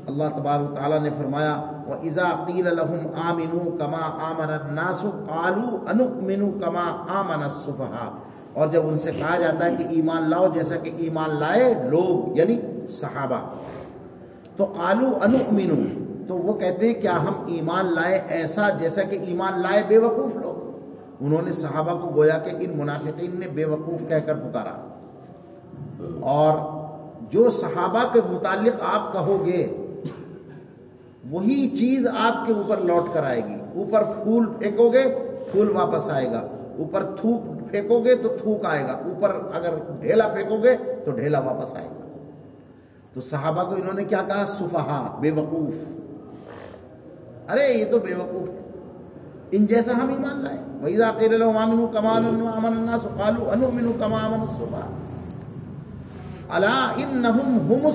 اللہ 0.07 0.23
تبارک 0.35 0.77
تعالیٰ 0.77 0.99
نے 0.99 1.09
فرمایا 1.09 1.61
وہ 1.87 1.93
ازا 2.03 2.45
قیل 2.47 2.67
الحم 2.67 3.07
آمنو 3.27 3.71
کما 3.71 4.03
آمن 4.29 4.75
ناسو 4.75 5.11
آلو 5.29 5.77
انو 5.87 6.51
کما 6.51 7.05
آمن 7.09 7.49
صفحا 7.49 8.17
اور 8.53 8.67
جب 8.67 8.87
ان 8.87 8.97
سے 8.97 9.11
کہا 9.11 9.37
جاتا 9.37 9.65
ہے 9.65 9.75
کہ 9.75 9.83
ایمان 9.89 10.29
لاؤ، 10.29 10.47
جیسا 10.53 10.75
کہ 10.75 10.91
ایمان 10.97 11.29
لائے 11.39 11.73
لوگ 11.73 12.37
یعنی 12.37 12.61
صحابہ۔ 12.89 13.39
تو 14.55 14.73
آلو 14.77 15.17
انو 15.21 15.75
تو 16.27 16.37
وہ 16.37 16.53
کہتے 16.53 16.87
ہیں، 16.87 17.01
کیا 17.01 17.21
ہم 17.21 17.33
ایمان 17.47 17.85
لائے 17.85 18.21
ایسا 18.29 18.69
جیسا 18.69 19.01
کہ 19.01 19.17
ایمان 19.21 19.59
لائے 19.59 19.83
بے 19.87 19.97
وقوف 19.97 20.35
لوگ؟ 20.35 20.69
انہوں 21.21 21.41
نے 21.41 21.51
صحابہ 21.51 22.01
کو 22.01 22.11
گویا 22.15 22.37
کہ 22.37 22.55
ان 22.59 22.77
منافقین 22.77 23.39
نے 23.39 23.47
بے 23.47 23.65
وقوف 23.65 24.09
کہہ 24.09 24.25
کر 24.25 24.35
پکارا۔ 24.35 24.88
اور 26.19 26.79
جو 27.29 27.49
صحابہ 27.49 28.13
کے 28.13 28.21
متعلق 28.31 28.73
آپ 28.81 29.13
کہو 29.13 29.45
گے، 29.45 29.75
وہی 31.29 31.69
چیز 31.69 32.07
آپ 32.19 32.47
کے 32.47 32.53
اوپر 32.53 32.77
لوٹ 32.77 33.13
کر 33.13 33.23
آئے 33.23 33.41
گی۔ 33.47 33.55
اوپر 33.75 34.03
پھول 34.23 34.45
پھینکو 34.45 34.89
گے، 34.89 35.03
پھول 35.51 35.69
واپس 35.69 36.09
آئے 36.09 36.31
گا۔ 36.31 36.39
اوپر 36.77 37.03
تھوک 37.03 37.71
پھینکو 37.71 37.99
گے 38.05 38.15
تو 38.15 38.29
تھوک 38.41 38.65
آئے 38.65 38.83
گا۔ 38.83 38.91
اوپر 38.91 39.41
اگر 39.53 39.73
ڈھیلا 39.99 40.27
پھینکو 40.27 40.57
گے 40.63 40.75
تو 41.05 41.11
ڈھیلا 41.11 41.39
واپس 41.39 41.75
آئے 41.75 41.87
گا۔ 41.87 42.05
تو 43.13 43.21
صحابہ 43.21 43.63
کو 43.63 43.75
انہوں 43.75 43.93
نے 43.93 44.03
کیا 44.03 44.21
کہا؟ 44.27 44.45
صفحا 44.45 45.17
بے 45.19 45.31
وقوف۔ 45.31 45.75
ارے، 47.51 47.73
یہ 47.73 47.85
تو 47.91 47.99
بے 47.99 48.13
وقوف 48.13 48.49
ہے۔ 48.49 48.69
ان 49.51 49.65
جیسا 49.65 49.91
ہم 49.91 50.09
ایمان 50.09 50.39
لائے۔ 50.39 50.57
وَإِذَا 50.83 51.11
قِيلَ 51.11 51.37
لَهُمْ 51.37 51.57
آمِنُوا 51.57 51.91
كَمَا 51.91 52.11
آمَنَ 52.57 52.75
النَّاسُ 52.75 53.07
قَالُوا 53.17 53.53
أَنُؤْمِنُ 53.53 53.91
كَمَا 53.99 54.25
آمَنَ 54.25 54.41
الصُّفَحَاءُ 54.41 55.08
أَلَا 56.57 56.77
إِنَّهُمْ 56.97 57.49
هُمُ 57.71 57.89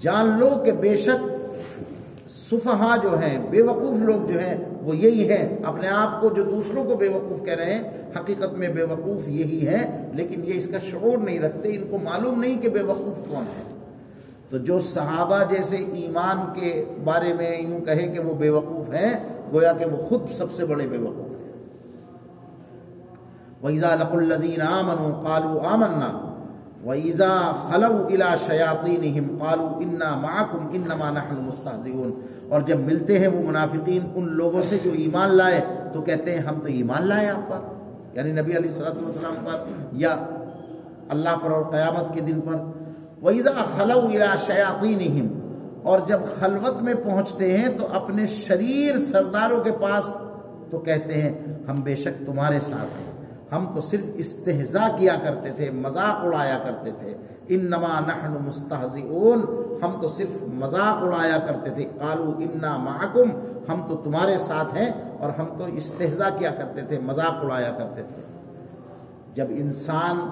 جان 0.00 0.38
لو 0.38 0.48
کہ 0.64 0.72
بے 0.72 0.96
شک 0.96 2.28
صفحا 2.28 2.96
جو 3.02 3.18
ہیں، 3.18 3.38
بے 3.50 3.62
وقوف 3.62 3.96
لوگ 3.98 4.32
جو 4.32 4.40
ہیں، 4.40 4.56
وہ 4.82 4.96
یہی 4.96 5.30
ہیں۔ 5.30 5.56
اپنے 5.64 5.88
آپ 5.88 6.20
کو 6.20 6.28
جو 6.28 6.42
دوسروں 6.42 6.84
کو 6.84 6.94
بے 6.96 7.08
وقوف 7.08 7.44
کہہ 7.44 7.54
رہے 7.54 7.74
ہیں، 7.74 7.82
حقیقت 8.16 8.52
میں 8.52 8.68
بے 8.68 8.82
وقوف 8.82 9.28
یہی 9.28 9.68
ہیں، 9.68 9.84
لیکن 10.14 10.44
یہ 10.44 10.54
اس 10.54 10.68
کا 10.72 10.78
شعور 10.90 11.18
نہیں 11.18 11.38
رکھتے، 11.38 11.68
ان 11.68 11.84
کو 11.90 11.98
معلوم 11.98 12.40
نہیں 12.40 12.62
کہ 12.62 12.68
بے 12.68 12.82
وقوف 12.82 13.18
کون 13.28 13.44
ہے 13.56 13.62
تو 14.50 14.58
جو 14.58 14.80
صحابہ 14.80 15.42
جیسے 15.50 15.76
ایمان 15.76 16.60
کے 16.60 16.84
بارے 17.04 17.32
میں 17.32 17.62
یوں 17.62 17.80
کہے 17.80 18.06
کہ 18.06 18.20
وہ 18.20 18.34
بے 18.34 18.50
وقوف 18.50 18.94
ہیں، 18.94 19.14
گویا 19.52 19.72
کہ 19.72 19.84
وہ 19.84 19.96
خود 20.08 20.20
سب 20.32 20.52
سے 20.52 20.66
بڑے 20.66 20.86
بے 20.86 20.98
وقوف 20.98 21.27
ہیں 23.58 23.64
وَإِذَا 23.64 23.94
لَقُوا 23.94 24.20
الَّذِينَ 24.20 24.62
آمَنُوا 24.62 25.12
قَالُوا 25.24 25.74
آمَنَّا 25.74 26.10
وَإِذَا 26.84 27.52
خَلَوْا 27.70 28.08
إِلَى 28.08 28.38
شَيَاطِينِهِمْ 28.38 29.38
قَالُوا 29.40 29.82
إِنَّا 29.82 30.10
مَعَكُمْ 30.16 30.74
إِنَّمَا 30.74 31.10
نَحْنُ 31.10 32.12
اور 32.48 32.60
جب 32.60 32.78
ملتے 32.80 33.18
ہیں 33.18 33.28
وہ 33.28 33.42
منافقین 33.48 34.06
ان 34.14 34.28
لوگوں 34.32 34.62
سے 34.62 34.78
جو 34.84 34.90
ایمان 34.96 35.34
لائے 35.36 35.60
تو 35.92 36.02
کہتے 36.02 36.34
ہیں 36.34 36.44
ہم 36.46 36.60
تو 36.60 36.68
ایمان 36.68 37.06
لائے 37.06 37.28
آپ 37.28 37.48
پر 37.50 37.58
یعنی 38.14 38.32
نبی 38.32 38.56
علیہ 38.56 38.70
الصلوۃ 38.70 39.02
والسلام 39.02 39.34
پر 39.44 39.56
یا 39.92 40.14
اللہ 41.08 41.36
پر 41.42 41.50
اور 41.50 41.64
قیامت 41.72 42.14
کے 42.14 42.20
دن 42.20 42.40
پر 42.40 42.62
وَإِذَا 43.22 43.66
خَلَوْا 43.76 44.08
إِلَى 44.10 44.30
شَيَاطِينِهِمْ 44.46 45.28
اور 45.82 45.98
جب 46.06 46.24
خلوت 46.40 46.80
میں 46.82 46.94
پہنچتے 46.94 47.56
ہیں 47.58 47.68
تو 47.78 47.86
اپنے 47.92 48.26
شریر 48.26 48.96
سرداروں 48.96 49.62
کے 49.64 49.72
پاس 49.80 50.14
تو 50.70 50.78
کہتے 50.78 51.20
ہیں 51.22 51.32
ہم 51.68 51.80
بے 51.80 51.96
شک 51.96 52.26
تمہارے 52.26 52.60
ساتھ 52.60 52.98
ہیں 53.00 53.07
ہم 53.52 53.70
تو 53.74 53.80
صرف 53.80 54.04
استحضا 54.14 54.88
کیا 54.98 55.14
کرتے 55.22 55.50
تھے، 55.50 55.70
مذاق 55.70 56.24
اڑایا 56.24 56.58
کرتے 56.64 56.90
تھے۔ 56.98 57.14
انما 57.48 58.00
نحن 58.00 58.36
مستحزئون 58.44 59.42
ہم 59.82 60.00
تو 60.00 60.08
صرف 60.08 60.42
مذاق 60.54 61.02
اڑایا 61.02 61.38
کرتے 61.38 61.70
تھے۔ 61.70 61.84
قالوا 61.98 62.34
انا 62.38 62.76
معکم، 62.76 63.30
ہم 63.68 63.82
تو 63.88 63.96
تمہارے 63.96 64.38
ساتھ 64.38 64.74
ہیں 64.74 64.90
اور 65.18 65.30
ہم 65.30 65.46
تو 65.58 65.64
استحضا 65.64 66.28
کیا 66.38 66.50
کرتے 66.50 66.82
تھے، 66.82 66.98
مذاق 66.98 67.44
اڑایا 67.44 67.70
کرتے 67.70 68.02
تھے۔ 68.02 68.22
جب 69.34 69.46
انسان 69.50 70.28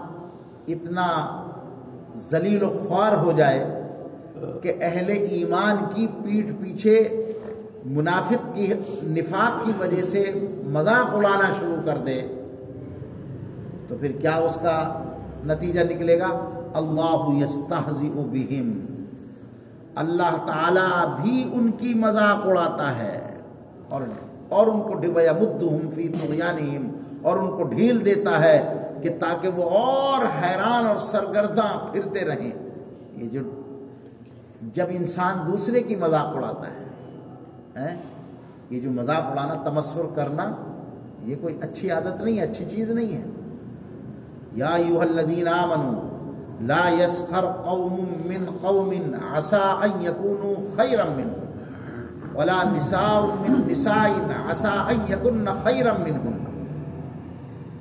اتنا 0.69 1.07
ذلیل 2.15 2.63
و 2.63 2.85
خوار 2.89 3.17
ہو 3.17 3.33
جائے 3.33 3.83
کہ 4.63 4.73
اہل 4.81 5.11
ایمان 5.31 5.77
کی 5.95 6.07
پیٹھ 6.07 6.63
پیچھے 6.63 7.25
منافق 7.85 8.55
کی، 8.55 8.73
نفاق 9.03 9.65
کی 9.65 9.73
وجہ 9.79 10.03
سے 10.03 10.49
مذاق 10.65 11.15
اڑانا 11.15 11.53
شروع 11.59 11.77
کر 11.85 11.99
دے 12.07 12.36
تو 13.89 13.97
پھر 14.01 14.13
کیا 14.21 14.35
اس 14.45 14.57
کا 14.63 14.77
نتیجہ 15.47 15.81
نکلے 15.91 16.19
گا؟ 16.21 16.29
اللہ 16.75 17.29
یستہزئ 17.43 18.09
بہم، 18.09 18.71
اللہ 19.97 20.37
تعالی 20.47 20.89
بھی 21.23 21.43
ان 21.53 21.71
کی 21.79 21.93
مذاق 21.99 22.47
اڑاتا 22.47 22.89
ہے 22.97 23.19
اور 23.89 24.03
اور 24.49 24.67
ان 24.67 24.81
کو 24.83 24.95
ڈبیا 24.95 25.33
مدہم 25.33 25.89
فی 25.91 26.09
طغیانہم، 26.11 26.89
اور 27.23 27.37
ان 27.37 27.51
کو 27.57 27.65
ڈھیل 27.65 28.05
دیتا 28.05 28.43
ہے 28.43 28.59
کہ 29.03 29.11
تاکہ 29.21 29.49
وہ 29.57 29.71
اور 29.79 30.25
حیران 30.43 30.87
اور 30.87 30.99
سرگرداں 31.03 31.73
پھرتے 31.93 32.25
رہیں۔ 32.25 32.53
یہ 33.17 33.29
جو 33.29 33.43
جب 34.75 34.87
انسان 34.91 35.47
دوسرے 35.47 35.83
کی 35.83 35.97
مذاق 35.97 36.37
اڑاتا 36.37 36.69
ہے 36.71 37.95
یہ 38.71 38.81
جو 38.81 38.91
مذاق 38.91 39.31
اڑانا 39.31 39.55
تمسر 39.65 40.15
کرنا، 40.15 40.51
یہ 41.25 41.37
کوئی 41.41 41.55
اچھی 41.63 41.91
عادت 41.91 42.23
نہیں 42.23 42.39
ہے، 42.39 42.45
اچھی 42.45 42.65
چیز 42.71 42.91
نہیں 42.91 43.17
ہے۔ 43.17 43.25
یا 44.57 44.73
ایوہ 44.75 45.01
الذین 45.03 45.49
آمنوا 45.49 46.65
لا 46.69 46.85
يسخر 47.01 47.47
قوم 47.65 47.97
من 48.27 48.47
قوم 48.61 48.91
عسى 49.33 49.65
ان 49.87 50.03
يكونوا 50.03 50.55
خيرا 50.77 51.05
منهم 51.17 52.37
ولا 52.37 52.63
نساء 52.73 53.21
من 53.41 53.61
نساء 53.71 54.13
عسى 54.51 54.69
ان 54.69 55.01
يكن 55.09 55.49
خيرا 55.63 55.93
منهن 55.99 56.37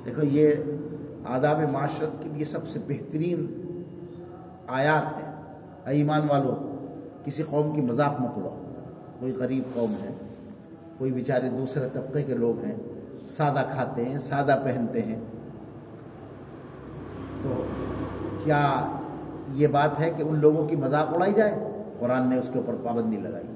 دیکھو، 0.04 0.22
یہ 0.22 0.50
آداب 1.36 1.60
معاشرت 1.72 2.22
کے 2.22 2.28
لیے 2.32 2.44
سب 2.44 2.68
سے 2.68 2.78
بہترین 2.86 3.46
آیات 4.80 5.06
ہے۔ 5.16 5.30
اے 5.86 5.94
ایمان 5.96 6.28
والو، 6.28 6.54
کسی 7.24 7.42
قوم 7.42 7.74
کی 7.74 7.80
مذاق 7.80 8.20
مت 8.20 8.36
اڑاؤ۔ 8.36 8.56
کوئی 9.20 9.32
غریب 9.38 9.74
قوم 9.74 9.94
ہے، 10.02 10.12
کوئی 10.98 11.12
بیچارے 11.12 11.48
دوسرے 11.48 11.88
طبقے 11.92 12.22
کے 12.22 12.34
لوگ 12.34 12.64
ہیں، 12.64 12.76
سادہ 13.28 13.62
کھاتے 13.72 14.04
ہیں، 14.04 14.18
سادہ 14.18 14.58
پہنتے 14.64 15.02
ہیں 15.02 15.18
تو 17.42 17.64
کیا 18.46 18.86
یہ 19.52 19.66
بات 19.66 20.00
ہے 20.00 20.10
کہ 20.16 20.22
ان 20.22 20.38
لوگوں 20.38 20.66
کی 20.66 20.76
مذاق 20.76 21.14
اڑائی 21.14 21.32
جائے؟ 21.32 21.54
قرآن 21.98 22.30
نے 22.30 22.38
اس 22.38 22.50
کے 22.52 22.58
اوپر 22.58 22.74
پابندی 22.82 23.16
لگائی۔ 23.16 23.46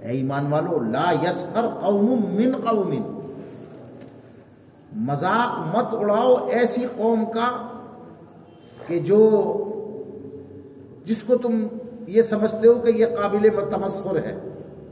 اے 0.00 0.08
ایمان 0.08 0.52
والو، 0.52 0.80
لا 0.80 1.12
یسخر 1.22 1.68
قوم 1.80 2.24
من 2.32 2.56
قوم۔ 2.56 2.94
مذاق 4.96 5.76
مت 5.76 5.94
اڑاؤ 5.94 6.46
ایسی 6.50 6.84
قوم 6.96 7.24
کا 7.24 7.68
کہ 8.86 8.98
جو 8.98 9.20
جس 11.04 11.22
کو 11.22 11.36
تم 11.36 11.66
یہ 12.06 12.22
سمجھتے 12.22 12.68
ہو 12.68 12.74
کہ 12.74 12.92
یہ 12.96 13.06
قابل 13.06 13.48
تمسخر 13.70 14.16
ہے۔ 14.16 14.38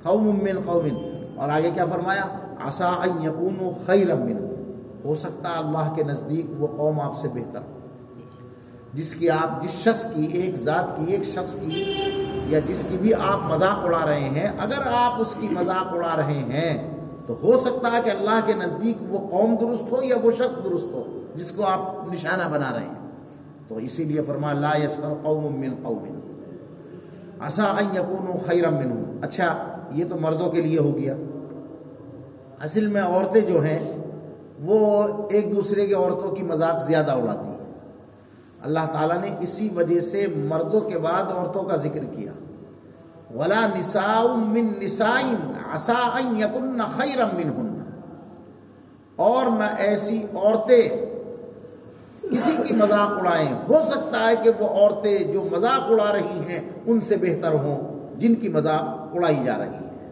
قوم 0.02 0.26
من 0.26 0.60
قوم۔ 0.66 1.10
اور 1.36 1.48
آگے 1.48 1.70
کیا 1.74 1.86
فرمایا؟ 1.86 2.24
عسا 2.68 2.88
ان 2.88 3.22
یکونوا 3.22 3.94
من 3.96 4.54
ہو 5.04 5.14
سکتا 5.14 5.58
اللہ 5.58 5.92
کے 5.96 6.02
نزدیک 6.02 6.46
وہ 6.58 6.66
قوم 6.76 7.00
آپ 7.00 7.16
سے 7.16 7.28
بہتر 7.28 7.58
ہو۔ 7.58 7.79
جس 8.94 9.14
کی 9.14 9.30
آپ 9.30 9.62
جس 9.62 9.70
شخص 9.70 10.06
کی 10.14 10.26
ایک 10.26 10.54
ذات 10.54 10.96
کی 10.96 11.12
ایک 11.12 11.24
شخص 11.24 11.56
کی 11.60 11.84
یا 12.46 12.58
جس 12.66 12.84
کی 12.90 12.96
بھی 13.00 13.14
آپ 13.14 13.52
مذاق 13.52 13.84
اڑا 13.84 14.06
رہے 14.06 14.20
ہیں، 14.20 14.52
اگر 14.58 14.82
آپ 14.94 15.20
اس 15.20 15.36
کی 15.40 15.48
مذاق 15.50 15.92
اڑا 15.92 16.16
رہے 16.16 16.32
ہیں، 16.32 16.90
تو 17.26 17.36
ہو 17.42 17.60
سکتا 17.60 17.92
ہے 17.92 18.00
کہ 18.04 18.10
اللہ 18.10 18.40
کے 18.46 18.52
نزدیک 18.54 18.96
وہ 19.08 19.28
قوم 19.30 19.56
درست 19.60 19.92
ہو 19.92 20.02
یا 20.02 20.16
وہ 20.22 20.30
شخص 20.30 20.64
درست 20.64 20.86
ہو، 20.86 21.22
جس 21.34 21.50
کو 21.50 21.66
آپ 21.66 22.12
نشانہ 22.12 22.48
بنا 22.48 22.72
رہے 22.74 22.84
ہیں۔ 22.84 23.00
تو 23.68 23.76
اسی 23.76 24.04
لیے 24.04 24.22
فرما 24.22 24.52
لا 24.52 24.70
یسخر 24.84 25.14
قوم 25.22 25.60
من 25.60 25.74
قوم۔ 25.82 26.20
عسا 27.40 27.64
ان 27.64 27.96
یکونوا 27.96 28.36
خیرا 28.46 28.70
منهم 28.70 29.18
اچھا 29.22 29.76
یہ 29.92 30.04
تو 30.08 30.16
مردوں 30.20 30.50
کے 30.50 30.60
لیے 30.60 30.78
ہو 30.78 30.98
گیا۔ 30.98 31.14
اصل 32.60 32.86
میں 32.86 33.02
عورتیں 33.02 33.40
جو 33.40 33.64
ہیں، 33.64 33.96
وہ 34.60 35.02
ایک 35.30 35.56
دوسرے 35.56 35.86
کے 35.86 35.94
عورتوں 35.94 36.30
کی 36.30 36.42
مذاق 36.42 36.86
زیادہ 36.86 37.10
اڑاتی 37.10 37.48
ہیں۔ 37.48 37.59
اللہ 38.62 38.86
تعالیٰ 38.92 39.20
نے 39.20 39.36
اسی 39.40 39.68
وجہ 39.76 40.00
سے 40.00 40.26
مردوں 40.26 40.80
کے 40.80 40.98
بعد 40.98 41.22
عورتوں 41.32 41.62
کا 41.62 41.76
ذکر 41.76 42.04
کیا۔ 42.16 42.32
ولا 43.34 43.66
نساء 43.76 44.34
من 44.34 44.72
نساء 44.80 45.34
عسى 45.72 45.92
ان 45.92 46.36
يكن 46.36 46.80
خيرا 46.96 47.26
منهن۔ 47.26 47.84
اور 49.16 49.46
نہ 49.46 49.64
ایسی 49.78 50.22
عورتیں 50.22 50.88
کسی 52.22 52.56
کی 52.68 52.74
مذاق 52.74 53.12
اڑائیں۔ 53.12 53.54
ہو 53.68 53.80
سکتا 53.82 54.30
ہے 54.30 54.34
کہ 54.44 54.50
وہ 54.58 54.68
عورتیں 54.68 55.32
جو 55.32 55.48
مذاق 55.52 55.82
اڑا 55.90 56.12
رہی 56.12 56.40
ہیں، 56.48 56.70
ان 56.86 57.00
سے 57.00 57.16
بہتر 57.16 57.52
ہوں، 57.52 57.98
جن 58.20 58.34
کی 58.34 58.48
مذاق 58.48 59.14
اڑائی 59.14 59.44
جا 59.44 59.58
رہی 59.58 59.74
ہے۔ 59.74 60.10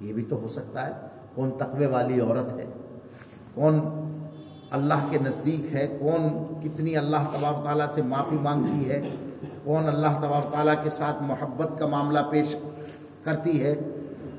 یہ 0.00 0.12
بھی 0.12 0.22
تو 0.22 0.36
ہو 0.42 0.48
سکتا 0.48 0.86
ہے۔ 0.86 0.92
کون 1.34 1.50
تقوی 1.58 1.86
والی 1.86 2.20
عورت 2.20 2.58
ہے؟ 2.58 2.64
کون 3.54 3.80
اللہ 4.70 5.06
کے 5.10 5.18
نزدیک 5.24 5.74
ہے، 5.74 5.96
کون 6.00 6.44
کتنی 6.62 6.96
اللہ 6.96 7.16
تبارک 7.16 7.64
تعالیٰ 7.64 7.86
سے 7.86 8.02
معافی 8.02 8.36
مانگتی 8.36 8.90
ہے، 8.90 9.10
کون 9.64 9.88
اللہ 9.88 10.18
تبارک 10.18 10.52
تعالیٰ 10.52 10.74
کے 10.82 10.90
ساتھ 10.90 11.22
محبت 11.22 11.78
کا 11.78 11.86
معاملہ 11.86 12.18
پیش 12.30 12.56
کرتی 13.24 13.62
ہے۔ 13.62 13.74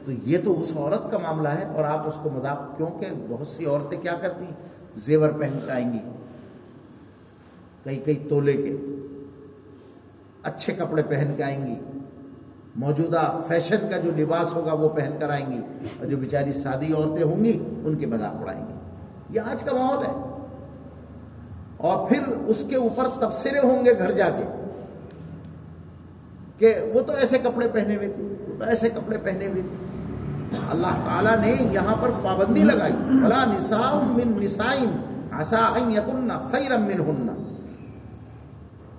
تو 0.06 0.12
یہ 0.24 0.38
تو 0.46 0.62
اس 0.62 0.72
عورت 0.76 1.12
کا 1.12 1.18
معاملہ 1.18 1.50
ہے 1.50 1.64
اور 1.64 1.84
آپ 1.84 2.08
اس 2.08 2.18
کو 2.24 2.30
مذاق، 2.30 2.78
کیونکہ 2.78 3.06
بہت 3.30 3.48
سی 3.48 3.66
عورتیں 3.66 4.02
کیا 4.02 4.16
کرتی 4.22 4.46
زیور 4.96 5.30
پہن 5.30 5.60
کے 5.66 5.72
آئیں 5.72 5.94
گی۔ 5.94 6.00
کئی 7.84 7.98
کئی 7.98 8.16
تولے 8.30 8.54
کے 8.54 8.76
اچھے 10.44 10.74
کپڑے 10.74 11.04
پہن 11.04 11.34
کے 11.38 11.44
آئیں 11.44 11.68
گی۔ 11.68 11.76
موجودہ 12.76 13.40
فیشن 13.48 13.78
کا 13.92 13.98
جو 13.98 14.12
لباس 14.18 14.54
ہوگا 14.54 14.74
وہ 14.74 14.90
پہن 14.90 15.12
کر 15.20 15.30
آئیں 15.30 15.52
گی 15.52 15.60
اور 16.00 16.06
جو 16.06 16.18
بیچاری 16.18 16.54
سادی 16.54 16.94
عورتیں 16.94 17.26
ہوں 17.26 17.44
گی، 17.44 17.64
ان 17.86 17.96
کے 17.96 18.06
مذاق 18.06 18.42
اڑائیں 18.42 18.68
گی۔ 18.68 18.74
یہ 19.30 19.42
آج 19.42 19.64
کا 19.64 19.72
ماحول 19.74 20.06
ہے۔ 20.06 20.12
اور 21.78 22.10
پھر 22.10 22.20
اس 22.48 22.66
کے 22.70 22.76
اوپر 22.76 23.08
تبصرے 23.20 23.60
ہوں 23.60 23.86
گے 23.86 23.98
گھر 23.98 24.12
جا 24.12 24.30
کے 24.30 24.44
کہ 26.58 26.92
وہ 26.94 27.02
تو 27.02 27.14
ایسے 27.14 27.38
کپڑے 27.38 27.68
پہنے 27.68 27.96
ہوئے 27.96 28.08
تھے، 28.16 28.24
وہ 28.24 28.60
تو 28.60 28.66
ایسے 28.66 28.90
کپڑے 28.90 29.18
پہنے 29.18 29.48
ہوئے 29.48 29.62
تھے۔ 29.62 29.76
اللہ 30.70 30.88
تعالیٰ 30.88 31.38
نے 31.40 31.56
یہاں 31.72 31.96
پر 32.02 32.10
پابندی 32.24 32.64
لگائی۔ 32.64 32.94
بلا 32.94 33.46
نسا 33.46 34.00
من 34.04 34.44
نسائن 34.44 34.90
آسا 35.32 35.78
یقن 35.90 36.30
خیرم 36.52 36.82
من 36.82 37.00
ہننا 37.00 37.34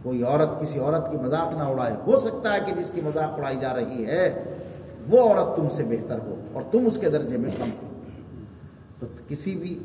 کوئی 0.02 0.22
عورت 0.22 0.60
کسی 0.60 0.78
عورت 0.78 1.10
کی 1.10 1.16
مذاق 1.16 1.52
نہ 1.52 1.62
اڑائے۔ 1.62 1.92
ہو 2.06 2.16
سکتا 2.16 2.54
ہے 2.54 2.58
کہ 2.66 2.72
جس 2.74 2.90
کی 2.90 3.00
مذاق 3.00 3.38
اڑائی 3.38 3.56
جا 3.60 3.74
رہی 3.74 4.06
ہے، 4.06 4.44
وہ 5.10 5.20
عورت 5.20 5.56
تم 5.56 5.68
سے 5.68 5.84
بہتر 5.84 6.18
ہو 6.18 6.34
اور 6.52 6.62
تم 6.72 6.86
اس 6.86 6.98
کے 6.98 7.10
درجے 7.10 7.36
میں 7.36 7.50
کم 7.58 7.70
ہو۔ 7.82 7.88
تو 8.98 9.06
کسی 9.28 9.56
بھی 9.56 9.78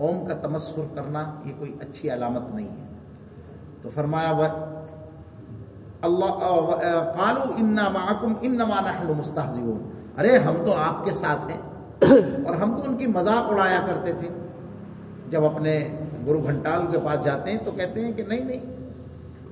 قوم 0.00 0.26
کا 0.26 0.34
تمسخر 0.34 0.82
کرنا 0.94 1.34
یہ 1.44 1.52
کوئی 1.58 1.76
اچھی 1.80 2.10
علامت 2.10 2.54
نہیں 2.54 2.68
ہے۔ 2.68 2.86
تو 3.82 3.88
فرمایا 3.88 4.32
وہ 4.32 4.44
اللہ 6.02 6.26
قالو 7.18 7.54
انا 7.56 7.88
معکم 7.88 8.32
انما 8.40 8.80
نحن 8.80 9.12
مستہزئون 9.18 9.90
ارے، 10.18 10.38
ہم 10.38 10.54
تو 10.64 10.72
آپ 10.72 11.04
کے 11.04 11.10
ساتھ 11.10 11.50
ہیں۔ 11.50 11.60
اور 12.46 12.54
ہم 12.54 12.76
تو 12.76 12.90
ان 12.90 12.96
کی 12.96 13.06
مذاق 13.06 13.50
اڑایا 13.50 13.80
کرتے 13.86 14.12
تھے۔ 14.12 14.28
جب 15.28 15.44
اپنے 15.44 15.88
گرو 16.26 16.42
گھنٹال 16.42 16.82
کے 16.90 16.98
پاس 17.04 17.24
جاتے 17.24 17.50
ہیں 17.50 17.58
تو 17.64 17.70
کہتے 17.70 18.04
ہیں 18.04 18.12
کہ 18.12 18.24
نہیں 18.28 18.40
نہیں، 18.40 18.60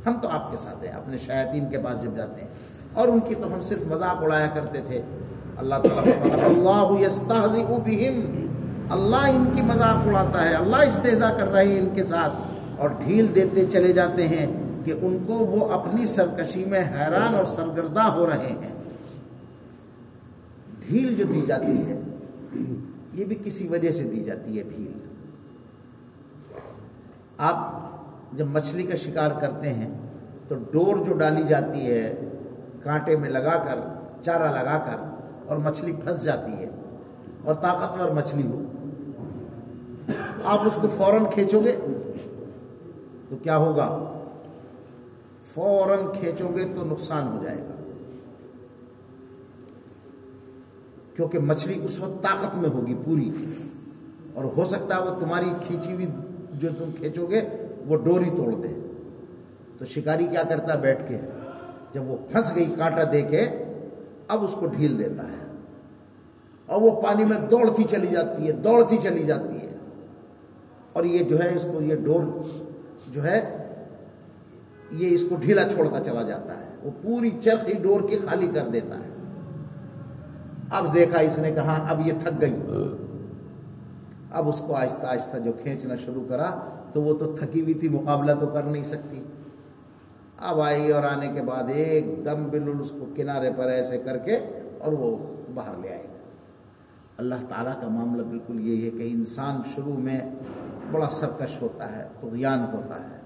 ہم 0.06 0.18
تو 0.22 0.28
آپ 0.28 0.50
کے 0.50 0.56
ساتھ 0.56 0.84
ہیں۔ 0.84 0.92
اپنے 0.92 1.18
شیاطین 1.18 1.68
کے 1.70 1.78
پاس 1.78 2.02
جب 2.02 2.16
جاتے 2.16 2.40
ہیں 2.40 2.48
اور 2.94 3.08
ان 3.08 3.20
کی 3.20 3.34
تو 3.34 3.54
ہم 3.54 3.62
صرف 3.62 3.86
مذاق 3.86 4.22
اڑایا 4.22 4.46
کرتے 4.54 4.80
تھے۔ 4.86 5.02
اللہ 5.56 5.74
تعالیٰ 5.74 6.22
اللہ 6.44 7.08
بہم 7.86 8.47
اللہ 8.90 9.24
ان 9.28 9.44
کی 9.54 9.62
مذاق 9.62 10.06
اڑاتا 10.08 10.48
ہے، 10.48 10.54
اللہ 10.54 10.76
استحضا 10.76 11.30
کر 11.38 11.48
رہے 11.48 11.64
ہیں 11.64 11.78
ان 11.78 11.88
کے 11.94 12.02
ساتھ 12.02 12.32
اور 12.76 12.90
ڈھیل 13.04 13.34
دیتے 13.34 13.64
چلے 13.66 13.92
جاتے 13.92 14.28
ہیں 14.28 14.46
کہ 14.84 14.92
ان 15.00 15.18
کو 15.26 15.34
وہ 15.34 15.68
اپنی 15.72 16.06
سرکشی 16.06 16.64
میں 16.64 16.80
حیران 16.80 17.34
اور 17.34 17.44
سرگردہ 17.44 18.02
ہو 18.02 18.26
رہے 18.26 18.52
ہیں۔ 18.62 18.74
ڈھیل 20.86 21.14
جو 21.14 21.24
دی 21.24 21.40
جاتی 21.46 21.76
ہے، 21.86 21.98
یہ 23.14 23.24
بھی 23.24 23.36
کسی 23.44 23.68
وجہ 23.68 23.90
سے 23.90 24.02
دی 24.02 24.24
جاتی 24.24 24.58
ہے 24.58 24.62
ڈھیل۔ 24.62 24.92
آپ 27.38 27.56
جب 28.32 28.46
مچھلی 28.46 28.82
کا 28.82 28.96
شکار 28.96 29.30
کرتے 29.40 29.72
ہیں 29.72 29.90
تو 30.48 30.54
ڈور 30.72 31.04
جو 31.06 31.12
ڈالی 31.12 31.42
جاتی 31.48 31.86
ہے 31.86 32.14
کانٹے 32.82 33.16
میں 33.16 33.30
لگا 33.30 33.56
کر، 33.64 33.78
چارہ 34.24 34.50
لگا 34.52 34.78
کر 34.86 35.04
اور 35.46 35.56
مچھلی 35.56 35.92
پھنس 35.92 36.24
جاتی 36.24 36.52
ہے 36.52 36.70
اور 37.44 37.54
طاقتور 37.54 38.10
مچھلی 38.10 38.46
ہو۔ 38.46 38.62
آپ 40.44 40.66
اس 40.66 40.78
کو 40.82 40.88
فوراً 40.96 41.24
کھینچو 41.32 41.60
گے؟ 41.64 41.76
تو 43.28 43.36
کیا 43.42 43.56
ہوگا؟ 43.56 44.12
فوراً 45.54 46.00
کھینچو 46.20 46.48
گے 46.56 46.64
تو 46.74 46.84
نقصان 46.84 47.36
ہو 47.36 47.44
جائے 47.44 47.58
گا۔ 47.58 47.74
کیونکہ 51.16 51.38
مچھلی 51.38 51.80
اس 51.84 52.00
وقت 52.00 52.22
طاقت 52.22 52.56
میں 52.56 52.70
ہوگی 52.70 52.94
پوری۔ 53.04 53.30
اور 54.34 54.44
ہو 54.44 54.64
سکتا 54.64 54.96
ہے 54.96 55.00
وہ 55.00 55.20
تمہاری 55.20 55.50
کھینچی 55.66 55.92
ہوئی 55.92 56.06
جو 56.52 56.68
تم 56.78 56.84
کھینچو 56.98 57.26
گے، 57.26 57.40
وہ 57.86 57.96
ڈوری 57.96 58.30
توڑ 58.36 58.54
دے۔ 58.54 58.68
تو 59.78 59.84
شکاری 59.84 60.26
کیا 60.26 60.42
کرتا 60.42 60.74
ہے؟ 60.74 60.78
بیٹھ 60.78 61.08
کے 61.08 61.18
جب 61.92 62.02
وہ 62.06 62.16
پھنس 62.30 62.54
گئی 62.54 62.74
کانٹا 62.78 63.02
دے 63.12 63.22
کے، 63.22 63.44
اب 64.28 64.44
اس 64.44 64.54
کو 64.60 64.66
ڈھیل 64.66 64.98
دیتا 64.98 65.22
ہے۔ 65.22 65.46
اور 66.66 66.82
وہ 66.82 67.02
پانی 67.02 67.24
میں 67.24 67.38
دوڑتی 67.50 67.84
چلی 67.90 68.06
جاتی 68.06 68.46
ہے، 68.46 68.52
دوڑتی 68.52 68.96
چلی 69.02 69.24
جاتی 69.24 69.60
ہے۔ 69.60 69.77
اور 70.98 71.06
یہ 71.06 71.18
جو 71.18 71.42
ہے 71.42 71.56
اس 71.56 71.66
کو 71.72 71.82
یہ 71.82 71.96
ڈور 71.96 72.22
جو 73.12 73.24
ہے 73.24 73.66
یہ 74.90 75.14
اس 75.14 75.22
کو 75.28 75.36
ڈھیلا 75.36 75.62
چھوڑتا 75.68 76.04
چلا 76.04 76.22
جاتا 76.22 76.58
ہے۔ 76.58 76.64
وہ 76.82 76.90
پوری 77.02 77.30
چرخی 77.40 77.72
ڈور 77.72 78.00
کی 78.08 78.18
خالی 78.24 78.48
کر 78.54 78.68
دیتا 78.68 78.98
ہے۔ 78.98 79.10
اب 80.70 80.94
دیکھا 80.94 81.20
اس 81.20 81.38
نے 81.38 81.50
کہا، 81.50 81.86
اب 81.90 82.06
یہ 82.06 82.12
تھک 82.20 82.40
گئی۔ 82.40 82.56
اب 84.30 84.48
اس 84.48 84.62
کو 84.66 84.74
آہستہ 84.74 85.06
آہستہ 85.06 85.36
جو 85.38 85.52
کھینچنا 85.62 85.96
شروع 85.96 86.24
کرا 86.28 86.50
تو 86.92 87.02
وہ 87.02 87.14
تو 87.14 87.36
تھکی 87.36 87.60
ہوئی 87.60 87.74
تھی، 87.74 87.88
مقابلہ 87.88 88.32
تو 88.40 88.46
کر 88.46 88.62
نہیں 88.62 88.84
سکتی۔ 88.84 89.24
اب 90.38 90.60
آئی 90.60 90.92
اور 90.92 91.02
آنے 91.02 91.28
کے 91.34 91.42
بعد 91.42 91.64
ایک 91.68 92.24
دم 92.24 92.48
بلل 92.50 92.80
اس 92.80 92.90
کو 92.90 93.06
کنارے 93.16 93.50
پر 93.56 93.64
ایسے 93.64 93.98
کر 93.98 94.18
کے 94.18 94.38
اور 94.78 94.92
وہ 94.92 95.16
باہر 95.54 95.74
لے 95.82 95.88
آئے 95.88 96.02
گا 96.02 96.16
اللہ 97.18 97.34
تعالیٰ 97.48 97.80
کا 97.80 97.88
معاملہ 97.88 98.22
بالکل 98.22 98.60
یہی 98.60 98.84
ہے 98.84 98.90
کہ 98.90 99.08
انسان 99.12 99.60
شروع 99.74 99.96
میں 99.96 100.20
بڑا 100.90 101.08
سرکش 101.10 101.62
ہوتا 101.62 101.96
ہے 101.96 102.08
تو 102.20 102.28
ہوتا 102.72 102.94
ہے۔ 102.94 103.18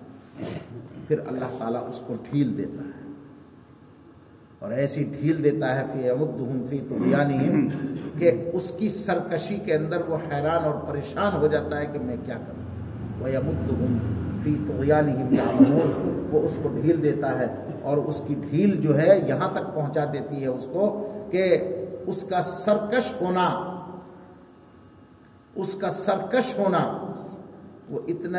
پھر 1.09 1.19
اللہ 1.27 1.45
تعالیٰ 1.59 1.89
اس 1.89 2.01
کو 2.07 2.15
ڈھیل 2.31 2.59
دیتا 2.59 2.85
ہے۔ 2.85 3.13
اور 4.59 4.71
ایسی 4.71 5.05
ڈھیل 5.05 5.45
دیتا 5.45 5.81
ہے، 5.81 5.87
فی 5.93 6.11
امدہم 6.11 6.67
فی 6.71 6.79
طغیانہم، 6.89 7.69
کہ 8.19 8.51
اس 8.53 8.73
کی 8.79 8.89
سرکشی 8.89 9.57
کے 9.57 9.75
اندر 9.75 10.01
وہ 10.09 10.17
حیران 10.17 10.65
اور 10.65 10.75
پریشان 10.75 11.37
ہو 11.37 11.47
جاتا 11.47 11.81
ہے 11.81 11.87
کہ 11.87 11.99
میں 11.99 12.17
کیا 12.27 12.35
کروں۔ 12.35 12.63
وَيَمُدُّهُمْ 13.25 13.99
فِي 14.43 14.55
طُغْيَانِهِمْ 14.67 15.33
يَعْمَهُونَ 15.33 16.37
وہ 16.37 16.43
اس 16.43 16.57
کو 16.63 16.69
ڈھیل 16.69 17.03
دیتا 17.03 17.39
ہے۔ 17.39 17.47
اور 17.83 17.97
اس 17.97 18.23
کی 18.27 18.35
ڈھیل 18.51 18.81
جو 18.81 19.01
ہے، 19.01 19.21
یہاں 19.27 19.49
تک 19.53 19.75
پہنچا 19.75 20.05
دیتی 20.13 20.43
ہے 20.43 20.47
اس 20.47 20.67
کو 20.73 21.11
کہ 21.31 21.59
اس 22.07 22.23
کا 22.23 22.43
سرکش 22.43 23.13
ہونا، 23.21 23.77
اس 25.55 25.75
کا 25.75 25.91
سرکش 25.91 26.59
ہونا 26.59 27.12
وہ 27.93 28.01
اتنا 28.09 28.39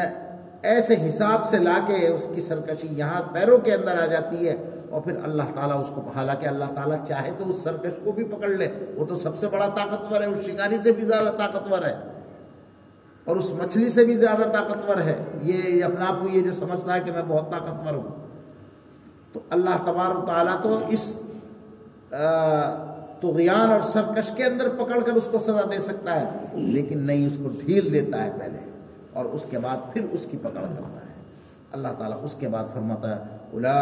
ایسے 0.62 0.96
حساب 1.08 1.48
سے 1.50 1.58
لا 1.58 1.78
کے 1.88 2.08
اس 2.08 2.28
کی 2.36 2.42
سرکشی 2.42 2.88
یہاں 2.92 3.22
پیروں 3.34 3.58
کے 3.58 3.74
اندر 3.74 4.02
آ 4.02 4.06
جاتی 4.06 4.48
ہے 4.48 4.56
اور 4.90 5.02
پھر 5.02 5.18
اللہ 5.24 5.44
تعالیٰ 5.56 5.80
اس 5.80 5.92
کو 5.96 6.02
حالانکہ 6.16 6.48
اللہ 6.48 6.74
تعالیٰ 6.76 6.98
چاہے 7.08 7.32
تو 7.38 7.50
اس 7.50 7.56
سرکش 7.64 7.94
کو 8.04 8.12
بھی 8.12 8.24
پکڑ 8.24 8.48
لے، 8.48 8.68
وہ 8.96 9.06
تو 9.06 9.16
سب 9.16 9.40
سے 9.40 9.48
بڑا 9.48 9.68
طاقتور 9.68 10.22
ہے، 10.22 10.26
اس 10.26 10.46
شکاری 10.46 10.78
سے 10.84 10.92
بھی 10.92 11.06
زیادہ 11.06 11.32
طاقتور 11.38 11.86
ہے 11.86 11.96
اور 13.26 13.36
اس 13.36 13.50
مچھلی 13.50 13.90
سے 13.90 14.06
بھی 14.06 14.16
زیادہ 14.16 14.42
طاقتور 14.42 15.02
ہے۔ 15.02 15.16
یہ 15.42 15.84
اپنے 15.84 16.06
آپ 16.06 16.22
کو 16.22 16.30
یہ 16.30 16.42
جو 16.42 16.52
سمجھتا 16.52 16.96
ہے 16.96 17.00
کہ 17.06 17.12
میں 17.12 17.24
بہت 17.28 17.52
طاقتور 17.52 17.94
ہوں۔ 17.94 18.26
تو 19.34 19.40
اللہ 19.50 19.78
تبار 19.86 20.16
و 20.16 20.26
تعالیٰ 20.26 20.62
تو 20.64 20.80
اس 20.90 21.20
تغیان 23.22 23.72
اور 23.72 23.82
سرکش 23.82 24.32
کے 24.36 24.44
اندر 24.44 24.70
پکڑ 24.70 25.00
کر 25.00 25.14
اس 25.14 25.28
کو 25.32 25.40
سزا 25.40 25.62
دے 25.72 25.80
سکتا 25.80 26.22
ہے، 26.22 26.26
لیکن 26.54 27.00
نہیں، 27.00 27.28
اس 27.28 27.38
کو 27.44 27.50
ڈھیل 27.66 27.94
دیتا 27.94 28.24
ہے 28.24 28.32
پہلے۔ 28.40 28.73
اور 29.14 29.26
اس 29.34 29.46
کے 29.50 29.58
بعد 29.64 29.94
پھر 29.94 30.06
اس 30.12 30.26
کی 30.32 30.38
پکڑ 30.42 30.62
کرتا 30.62 31.06
ہے۔ 31.06 31.12
اللہ 31.74 31.92
تعالیٰ 31.98 32.18
اس 32.24 32.36
کے 32.40 32.48
بعد 32.54 32.74
فرماتا 32.74 33.10
ہے، 33.10 33.20
الا 33.54 33.80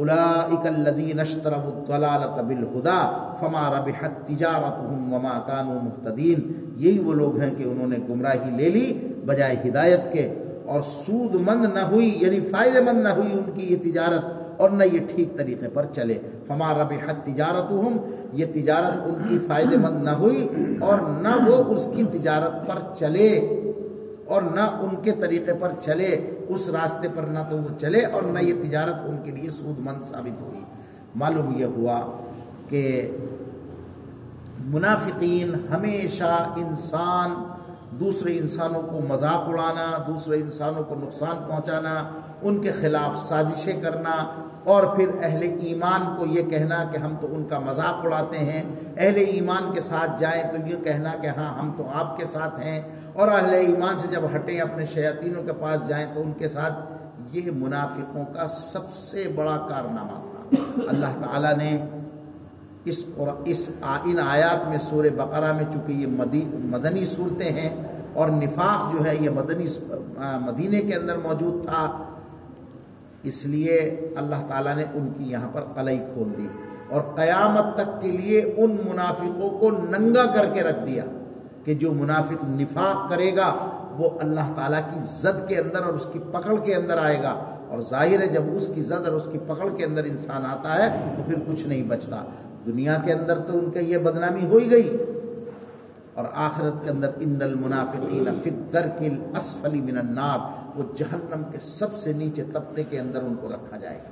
اولئک 0.00 0.66
الذین 0.66 1.20
اشتروا 1.20 1.70
الضلالۃ 1.70 2.36
بالهدى 2.40 3.00
فما 3.40 3.64
ربحت 3.76 4.14
تجارتهم 4.28 5.12
وما 5.14 5.34
كانوا 5.48 5.78
مهتدین 5.86 6.38
یہی 6.84 6.98
وہ 7.06 7.14
لوگ 7.14 7.38
ہیں 7.40 7.50
کہ 7.58 7.64
انہوں 7.70 7.90
نے 7.94 7.98
گمراہی 8.08 8.50
لے 8.60 8.68
لی 8.76 8.86
بجائے 9.26 9.56
ہدایت 9.64 10.12
کے، 10.12 10.28
اور 10.72 10.80
سود 10.88 11.34
مند 11.48 11.64
نہ 11.74 11.82
ہوئی 11.90 12.08
یعنی 12.20 12.40
فائدہ 12.50 12.80
مند 12.88 13.02
نہ 13.06 13.12
ہوئی 13.18 13.32
ان 13.38 13.50
کی 13.56 13.66
یہ 13.72 13.82
تجارت، 13.84 14.24
اور 14.60 14.70
نہ 14.80 14.84
یہ 14.92 15.00
ٹھیک 15.10 15.36
طریقے 15.36 15.68
پر 15.74 15.86
چلے۔ 15.94 16.18
فما 16.46 16.72
ربحت 16.80 17.24
تجارتهم 17.26 18.38
یہ 18.40 18.46
تجارت 18.54 19.06
ان 19.08 19.16
کی 19.28 19.38
فائدہ 19.46 19.76
مند 19.86 20.02
نہ 20.04 20.14
ہوئی، 20.22 20.46
اور 20.88 20.98
نہ 21.24 21.34
وہ 21.46 21.56
اس 21.74 21.88
کی 21.94 22.04
تجارت 22.12 22.54
پر 22.68 22.78
چلے۔ 22.98 23.30
اور 24.30 24.42
نہ 24.42 24.60
ان 24.60 24.96
کے 25.02 25.12
طریقے 25.12 25.54
پر 25.54 25.72
چلے، 25.80 26.30
اس 26.48 26.68
راستے 26.68 27.08
پر 27.14 27.22
نہ 27.22 27.38
تو 27.50 27.56
وہ 27.56 27.78
چلے 27.78 28.04
اور 28.04 28.22
نہ 28.22 28.38
یہ 28.38 28.54
تجارت 28.62 28.94
ان 29.06 29.16
کے 29.24 29.30
لیے 29.30 29.50
سود 29.50 29.78
مند 29.78 30.02
ثابت 30.02 30.42
ہوئی۔ 30.42 30.64
معلوم 31.14 31.52
یہ 31.56 31.64
ہوا 31.64 32.00
کہ 32.68 33.10
منافقین 34.64 35.54
ہمیشہ 35.70 36.32
انسان 36.56 37.34
دوسرے 37.98 38.36
انسانوں 38.38 38.82
کو 38.82 39.00
مذاق 39.08 39.48
اڑانا، 39.48 39.86
دوسرے 40.06 40.36
انسانوں 40.36 40.82
کو 40.84 40.94
نقصان 40.94 41.36
پہنچانا، 41.48 41.94
ان 42.42 42.58
کے 42.62 42.72
خلاف 42.72 43.18
سازشیں 43.22 43.80
کرنا، 43.82 44.14
اور 44.64 44.82
پھر 44.96 45.10
اہل 45.22 45.42
ایمان 45.42 46.04
کو 46.16 46.26
یہ 46.26 46.50
کہنا 46.50 46.82
کہ 46.92 46.98
ہم 46.98 47.14
تو 47.20 47.26
ان 47.34 47.44
کا 47.48 47.58
مذاق 47.58 48.04
اڑاتے 48.04 48.38
ہیں، 48.38 48.62
اہل 48.96 49.16
ایمان 49.16 49.72
کے 49.74 49.80
ساتھ 49.80 50.20
جائیں 50.20 50.42
تو 50.42 50.56
یہ 50.66 50.84
کہنا 50.84 51.14
کہ 51.22 51.26
ہاں 51.36 51.52
ہم 51.58 51.72
تو 51.76 51.86
آپ 51.94 52.16
کے 52.18 52.26
ساتھ 52.26 52.60
ہیں، 52.60 52.80
اور 53.12 53.28
اہل 53.28 53.54
ایمان 53.54 53.98
سے 53.98 54.08
جب 54.10 54.24
ہٹیں 54.34 54.58
اپنے 54.60 54.86
شیاطینوں 54.94 55.42
کے 55.42 55.52
پاس 55.60 55.88
جائیں 55.88 56.06
تو 56.14 56.22
ان 56.22 56.32
کے 56.38 56.48
ساتھ 56.48 56.78
یہ 57.32 57.50
منافقوں 57.54 58.24
کا 58.34 58.46
سب 58.48 58.92
سے 58.94 59.28
بڑا 59.34 59.56
کارنامہ 59.68 60.20
تھا۔ 60.30 60.82
اللہ 60.88 61.18
تعالیٰ 61.20 61.56
نے 61.56 61.76
اس 62.84 63.04
اس 63.44 63.70
ان 63.82 64.18
آیات 64.18 64.68
میں 64.68 64.78
سور 64.78 65.04
بقرہ 65.16 65.52
میں 65.52 65.64
چونکہ 65.72 65.92
یہ 65.92 66.06
مدنی 66.70 67.04
صورتیں 67.04 67.50
ہیں 67.52 67.70
اور 68.14 68.28
نفاق 68.28 68.92
جو 68.92 69.04
ہے 69.06 69.14
یہ 69.20 69.30
مدنی 69.30 69.66
مدینے 70.46 70.80
کے 70.80 70.94
اندر 70.94 71.16
موجود 71.16 71.64
تھا، 71.64 71.82
اس 73.22 73.44
لیے 73.46 73.76
اللہ 74.16 74.46
تعالیٰ 74.48 74.74
نے 74.76 74.84
ان 74.94 75.08
کی 75.16 75.30
یہاں 75.30 75.48
پر 75.52 75.64
قلعی 75.74 75.98
کھول 76.14 76.32
دی 76.38 76.46
اور 76.88 77.02
قیامت 77.16 77.74
تک 77.76 78.00
کے 78.02 78.10
لیے 78.10 78.40
ان 78.56 78.76
منافقوں 78.84 79.50
کو 79.60 79.70
ننگا 79.70 80.24
کر 80.34 80.46
کے 80.54 80.62
رکھ 80.62 80.84
دیا 80.86 81.04
کہ 81.64 81.74
جو 81.74 81.92
منافق 81.92 82.44
نفاق 82.50 83.08
کرے 83.10 83.30
گا، 83.36 83.52
وہ 83.98 84.10
اللہ 84.20 84.52
تعالیٰ 84.56 84.80
کی 84.90 85.00
زد 85.04 85.48
کے 85.48 85.56
اندر 85.58 85.84
اور 85.84 85.94
اس 85.94 86.06
کی 86.12 86.18
پکڑ 86.32 86.56
کے 86.64 86.74
اندر 86.74 86.98
آئے 86.98 87.22
گا 87.22 87.34
اور 87.68 87.80
ظاہر 87.90 88.20
ہے 88.20 88.26
جب 88.28 88.54
اس 88.54 88.70
کی 88.74 88.82
زد 88.82 89.08
اور 89.08 89.16
اس 89.16 89.28
کی 89.32 89.38
پکڑ 89.46 89.68
کے 89.76 89.84
اندر 89.84 90.04
انسان 90.04 90.46
آتا 90.46 90.76
ہے 90.78 90.88
تو 91.16 91.22
پھر 91.26 91.38
کچھ 91.48 91.66
نہیں 91.66 91.82
بچتا۔ 91.88 92.24
دنیا 92.66 92.98
کے 93.04 93.12
اندر 93.12 93.38
تو 93.38 93.58
ان 93.58 93.70
کا 93.70 93.80
یہ 93.80 93.98
بدنامی 93.98 94.44
ہو 94.44 94.56
ہی 94.56 94.70
گئی۔ 94.70 94.96
اور 96.14 96.24
آخرت 96.34 96.84
کے 96.84 96.90
اندر 96.90 97.10
ان 97.20 97.42
المنافقین 97.42 98.28
فی 98.42 98.50
الدرک 98.50 99.02
الاسفل 99.02 99.80
من 99.80 99.98
النار، 99.98 100.38
وہ 100.78 100.84
جہنم 100.96 101.42
کے 101.52 101.58
سب 101.62 101.96
سے 101.96 102.12
نیچے 102.12 102.44
طبقے 102.52 102.84
کے 102.84 103.00
اندر 103.00 103.22
ان 103.22 103.34
کو 103.40 103.48
رکھا 103.48 103.76
جائے 103.76 103.98
گا۔ 103.98 104.10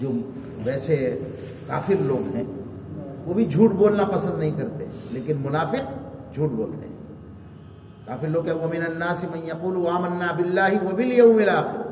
جو 0.00 0.10
ویسے 0.64 1.18
کافر 1.66 1.94
لوگ 2.00 2.36
ہیں، 2.36 2.44
وہ 3.24 3.34
بھی 3.34 3.44
جھوٹ 3.44 3.70
بولنا 3.70 4.04
پسند 4.04 4.38
نہیں 4.38 4.50
کرتے، 4.50 4.86
لیکن 5.10 5.36
منافق 5.36 6.34
جھوٹ 6.34 6.50
بولتے 6.50 6.88
ہیں۔ 6.88 6.96
کافر 8.06 8.28
لوگ 8.28 8.44
کہ 8.44 8.52
وَمِنَ 8.52 8.84
النَّاسِ 8.84 9.24
مَنْ 9.24 9.44
يَقُولُ 9.44 9.76
وَآمَنَّا 9.78 10.32
بِاللَّهِ 10.32 10.92
وَبِالْيَوْمِ 10.92 11.48
الْآخِرِ۔ 11.48 11.90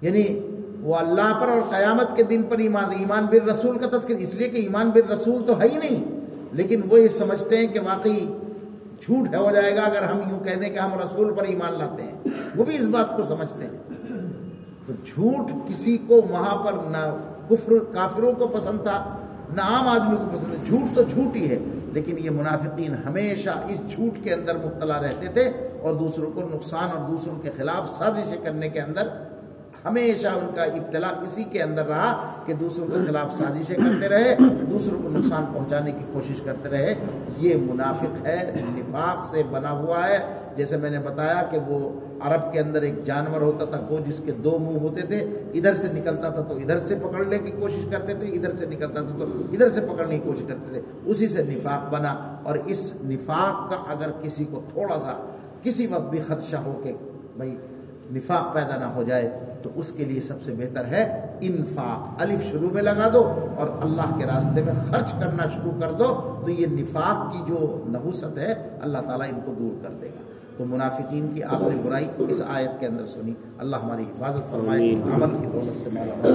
یعنی 0.00 0.43
وہ 0.84 0.96
اللہ 0.96 1.38
پر 1.40 1.48
اور 1.48 1.60
قیامت 1.70 2.16
کے 2.16 2.22
دن 2.22 2.42
پر 2.42 2.58
ایمان 2.58 2.90
ایمان 2.98 3.26
بر 3.26 3.46
رسول 3.48 3.78
کا 3.78 3.88
تذکر 3.88 4.14
اس 4.14 4.34
لیے 4.34 4.48
کہ 4.48 4.56
ایمان 4.56 4.90
بر 4.90 5.10
رسول 5.10 5.42
تو 5.46 5.60
ہے 5.60 5.68
ہی 5.68 5.76
نہیں، 5.76 6.04
لیکن 6.52 6.80
وہ 6.90 6.98
یہ 7.00 7.08
سمجھتے 7.08 7.56
ہیں 7.56 7.66
کہ 7.66 7.80
واقعی 7.80 8.26
جھوٹ 9.00 9.28
ہے 9.34 9.36
ہو 9.36 9.50
جائے 9.54 9.76
گا 9.76 9.82
اگر 9.82 10.02
ہم 10.02 10.20
یوں 10.30 10.38
کہہ 10.40 10.54
دیں 10.54 10.70
کہ 10.70 10.78
ہم 10.78 10.98
رسول 11.04 11.34
پر 11.34 11.44
ایمان 11.44 11.78
لاتے 11.78 12.02
ہیں۔ 12.02 12.32
وہ 12.56 12.64
بھی 12.64 12.76
اس 12.76 12.86
بات 12.88 13.16
کو 13.16 13.22
سمجھتے 13.22 13.64
ہیں۔ 13.64 13.78
تو 14.86 14.92
جھوٹ 15.06 15.50
کسی 15.68 15.96
کو 16.06 16.20
وہاں 16.30 16.56
پر 16.64 16.72
نہ 16.72 17.18
کفر، 17.48 17.72
کافروں 17.92 18.32
کو 18.32 18.46
پسند 18.46 18.82
تھا، 18.82 19.16
نہ 19.54 19.60
عام 19.60 19.88
آدمی 19.88 20.16
کو 20.16 20.24
پسند 20.32 20.52
ہے 20.52 20.58
جھوٹ 20.66 20.96
تو 20.96 21.02
جھوٹ 21.02 21.36
ہی 21.36 21.48
ہے، 21.50 21.58
لیکن 21.92 22.18
یہ 22.18 22.30
منافقین 22.30 22.94
ہمیشہ 23.06 23.50
اس 23.68 23.94
جھوٹ 23.94 24.24
کے 24.24 24.32
اندر 24.34 24.56
مبتلا 24.56 25.00
رہتے 25.02 25.26
تھے 25.26 25.50
اور 25.80 25.94
دوسروں 25.94 26.30
کو 26.30 26.48
نقصان 26.54 26.90
اور 26.96 27.08
دوسروں 27.10 27.38
کے 27.42 27.50
خلاف 27.56 27.90
سازشیں 27.90 28.44
کرنے 28.44 28.68
کے 28.68 28.80
اندر 28.80 29.08
ہمیشہ 29.84 30.26
ان 30.26 30.50
کا 30.54 30.62
ابتلا 30.62 31.08
اسی 31.08 31.44
کے 31.44 31.62
اندر 31.62 31.86
رہا 31.86 32.32
کہ 32.46 32.52
دوسروں 32.52 32.86
کے 32.86 32.96
خلاف 33.06 33.34
سازشیں 33.34 33.76
کرتے 33.76 34.08
رہے، 34.08 34.36
دوسروں 34.70 35.02
کو 35.02 35.08
نقصان 35.08 35.44
پہنچانے 35.52 35.92
کی 35.92 36.04
کوشش 36.12 36.40
کرتے 36.44 36.68
رہے۔ 36.68 36.94
یہ 37.38 37.54
منافق 37.56 38.26
ہے، 38.26 38.52
نفاق 38.56 39.24
سے 39.24 39.42
بنا 39.50 39.70
ہوا 39.70 40.08
ہے۔ 40.08 40.18
جیسے 40.56 40.76
میں 40.76 40.90
نے 40.90 40.98
بتایا 40.98 41.42
کہ 41.50 41.58
وہ 41.66 42.00
عرب 42.20 42.52
کے 42.52 42.60
اندر 42.60 42.82
ایک 42.82 43.04
جانور 43.04 43.40
ہوتا 43.40 43.64
تھا 43.64 43.80
وہ 43.88 43.98
جس 44.06 44.20
کے 44.26 44.32
دو 44.32 44.58
منہ 44.58 44.78
ہوتے 44.78 45.00
تھے، 45.00 45.18
ادھر 45.54 45.74
سے 45.74 45.88
نکلتا 45.92 46.28
تھا 46.28 46.42
تو 46.42 46.56
ادھر 46.56 46.78
سے 46.78 46.94
پکڑنے 46.94 47.38
کی 47.38 47.52
کوشش 47.60 47.86
کرتے 47.90 48.14
تھے، 48.14 48.26
ادھر 48.26 48.56
سے 48.56 48.66
نکلتا 48.66 49.00
تھا 49.00 49.18
تو 49.18 49.26
ادھر 49.52 49.68
سے 49.68 49.80
پکڑنے 49.80 50.18
کی 50.18 50.22
کوشش 50.24 50.46
کرتے 50.46 50.72
تھے۔ 50.72 50.80
اسی 51.04 51.28
سے 51.28 51.42
نفاق 51.42 51.94
بنا۔ 51.94 52.36
اور 52.42 52.58
اس 52.66 52.92
نفاق 53.04 53.70
کا 53.70 53.92
اگر 53.92 54.10
کسی 54.22 54.44
کو 54.44 54.60
تھوڑا 54.72 54.98
سا، 54.98 55.12
کسی 55.62 55.86
وقت 55.86 56.10
بھی 56.10 56.20
خدشہ 56.26 56.56
ہو 56.56 56.80
کہ 56.84 56.92
بھائی 57.36 57.56
نفاق 58.12 58.54
پیدا 58.54 58.76
نہ 58.76 58.84
ہو 58.84 59.02
جائے 59.02 59.38
تو 59.62 59.70
اس 59.74 59.90
کے 59.90 60.04
لیے 60.04 60.20
سب 60.20 60.42
سے 60.42 60.54
بہتر 60.56 60.84
ہے 60.84 61.26
انفاق، 61.40 62.22
الف 62.22 62.50
شروع 62.50 62.70
میں 62.70 62.82
لگا 62.82 63.08
دو 63.12 63.22
اور 63.56 63.68
اللہ 63.82 64.18
کے 64.18 64.26
راستے 64.26 64.62
میں 64.62 64.72
خرچ 64.90 65.12
کرنا 65.12 65.48
شروع 65.54 65.72
کر 65.80 65.92
دو 65.92 66.38
تو 66.44 66.50
یہ 66.50 66.66
نفاق 66.66 67.32
کی 67.32 67.38
جو 67.46 67.84
نحوست 67.88 68.38
ہے، 68.38 68.54
اللہ 68.80 68.98
تعالیٰ 68.98 69.28
ان 69.28 69.40
کو 69.44 69.54
دور 69.58 69.82
کر 69.82 69.90
دے 70.00 70.06
گا۔ 70.06 70.33
تو 70.56 70.64
منافقین 70.64 71.28
کی 71.34 71.42
آپ 71.42 71.60
نے 71.60 71.82
برائی 71.84 72.06
اس 72.18 72.42
آیت 72.48 72.80
کے 72.80 72.86
اندر 72.86 73.06
سنی۔ 73.06 73.32
اللہ 73.58 73.76
ہماری 73.76 74.02
حفاظت 74.02 74.50
فرمائے 74.50 74.94
عمل 75.14 75.36
کی 75.40 75.46
دولت 75.52 75.76
سے 75.76 75.90
مولا 75.92 76.28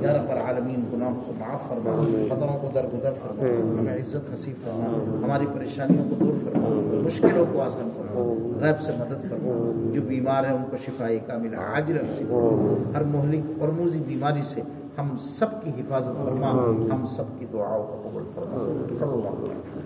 یا 0.00 0.12
رب 0.12 0.30
العالمین 0.30 0.84
گناہوں 0.92 1.22
کو 1.26 1.32
معاف 1.38 1.68
فرما۔ 1.68 2.04
قدروں 2.34 2.58
کو 2.58 2.68
درگزر 2.74 3.12
فرما۔ 3.22 3.44
ہمیں 3.80 3.94
عزت 3.94 4.32
نصیب 4.32 4.64
فرما۔ 4.64 5.26
ہماری 5.26 5.46
پریشانیوں 5.54 6.04
کو 6.10 6.24
دور 6.24 6.34
فرما۔ 6.44 6.68
مشکلوں 7.04 7.44
کو 7.52 7.62
آسان 7.62 7.88
فرما۔ 7.96 8.20
غیب 8.66 8.80
سے 8.80 8.92
مدد 8.98 9.22
فرما۔ 9.22 9.90
جو 9.94 10.02
بیمار 10.02 10.44
ہیں 10.44 10.52
ان 10.52 10.62
کو 10.70 10.76
شفائی 10.76 11.18
کامل 11.26 11.54
عاجل 11.54 11.96
نصیب 12.08 12.28
فرما۔ 12.28 12.98
ہر 12.98 13.04
مہلک 13.04 13.44
اور 13.58 13.68
موزی 13.68 14.00
بیماری 14.06 14.42
سے 14.44 14.60
ہم 14.98 15.16
سب 15.16 15.46
کی 15.64 15.70
حفاظت 15.80 16.24
فرما۔ 16.24 16.50
ہم 16.94 17.04
سب 17.06 17.24
کی 17.38 17.46
دعاؤں 17.52 17.86
کو 17.86 18.08
قبول 18.08 18.22
فرما۔ 18.34 18.48
صلی 18.98 19.08
اللہ 19.08 19.28
علیہ 19.28 19.42
وسلم۔ 19.42 19.81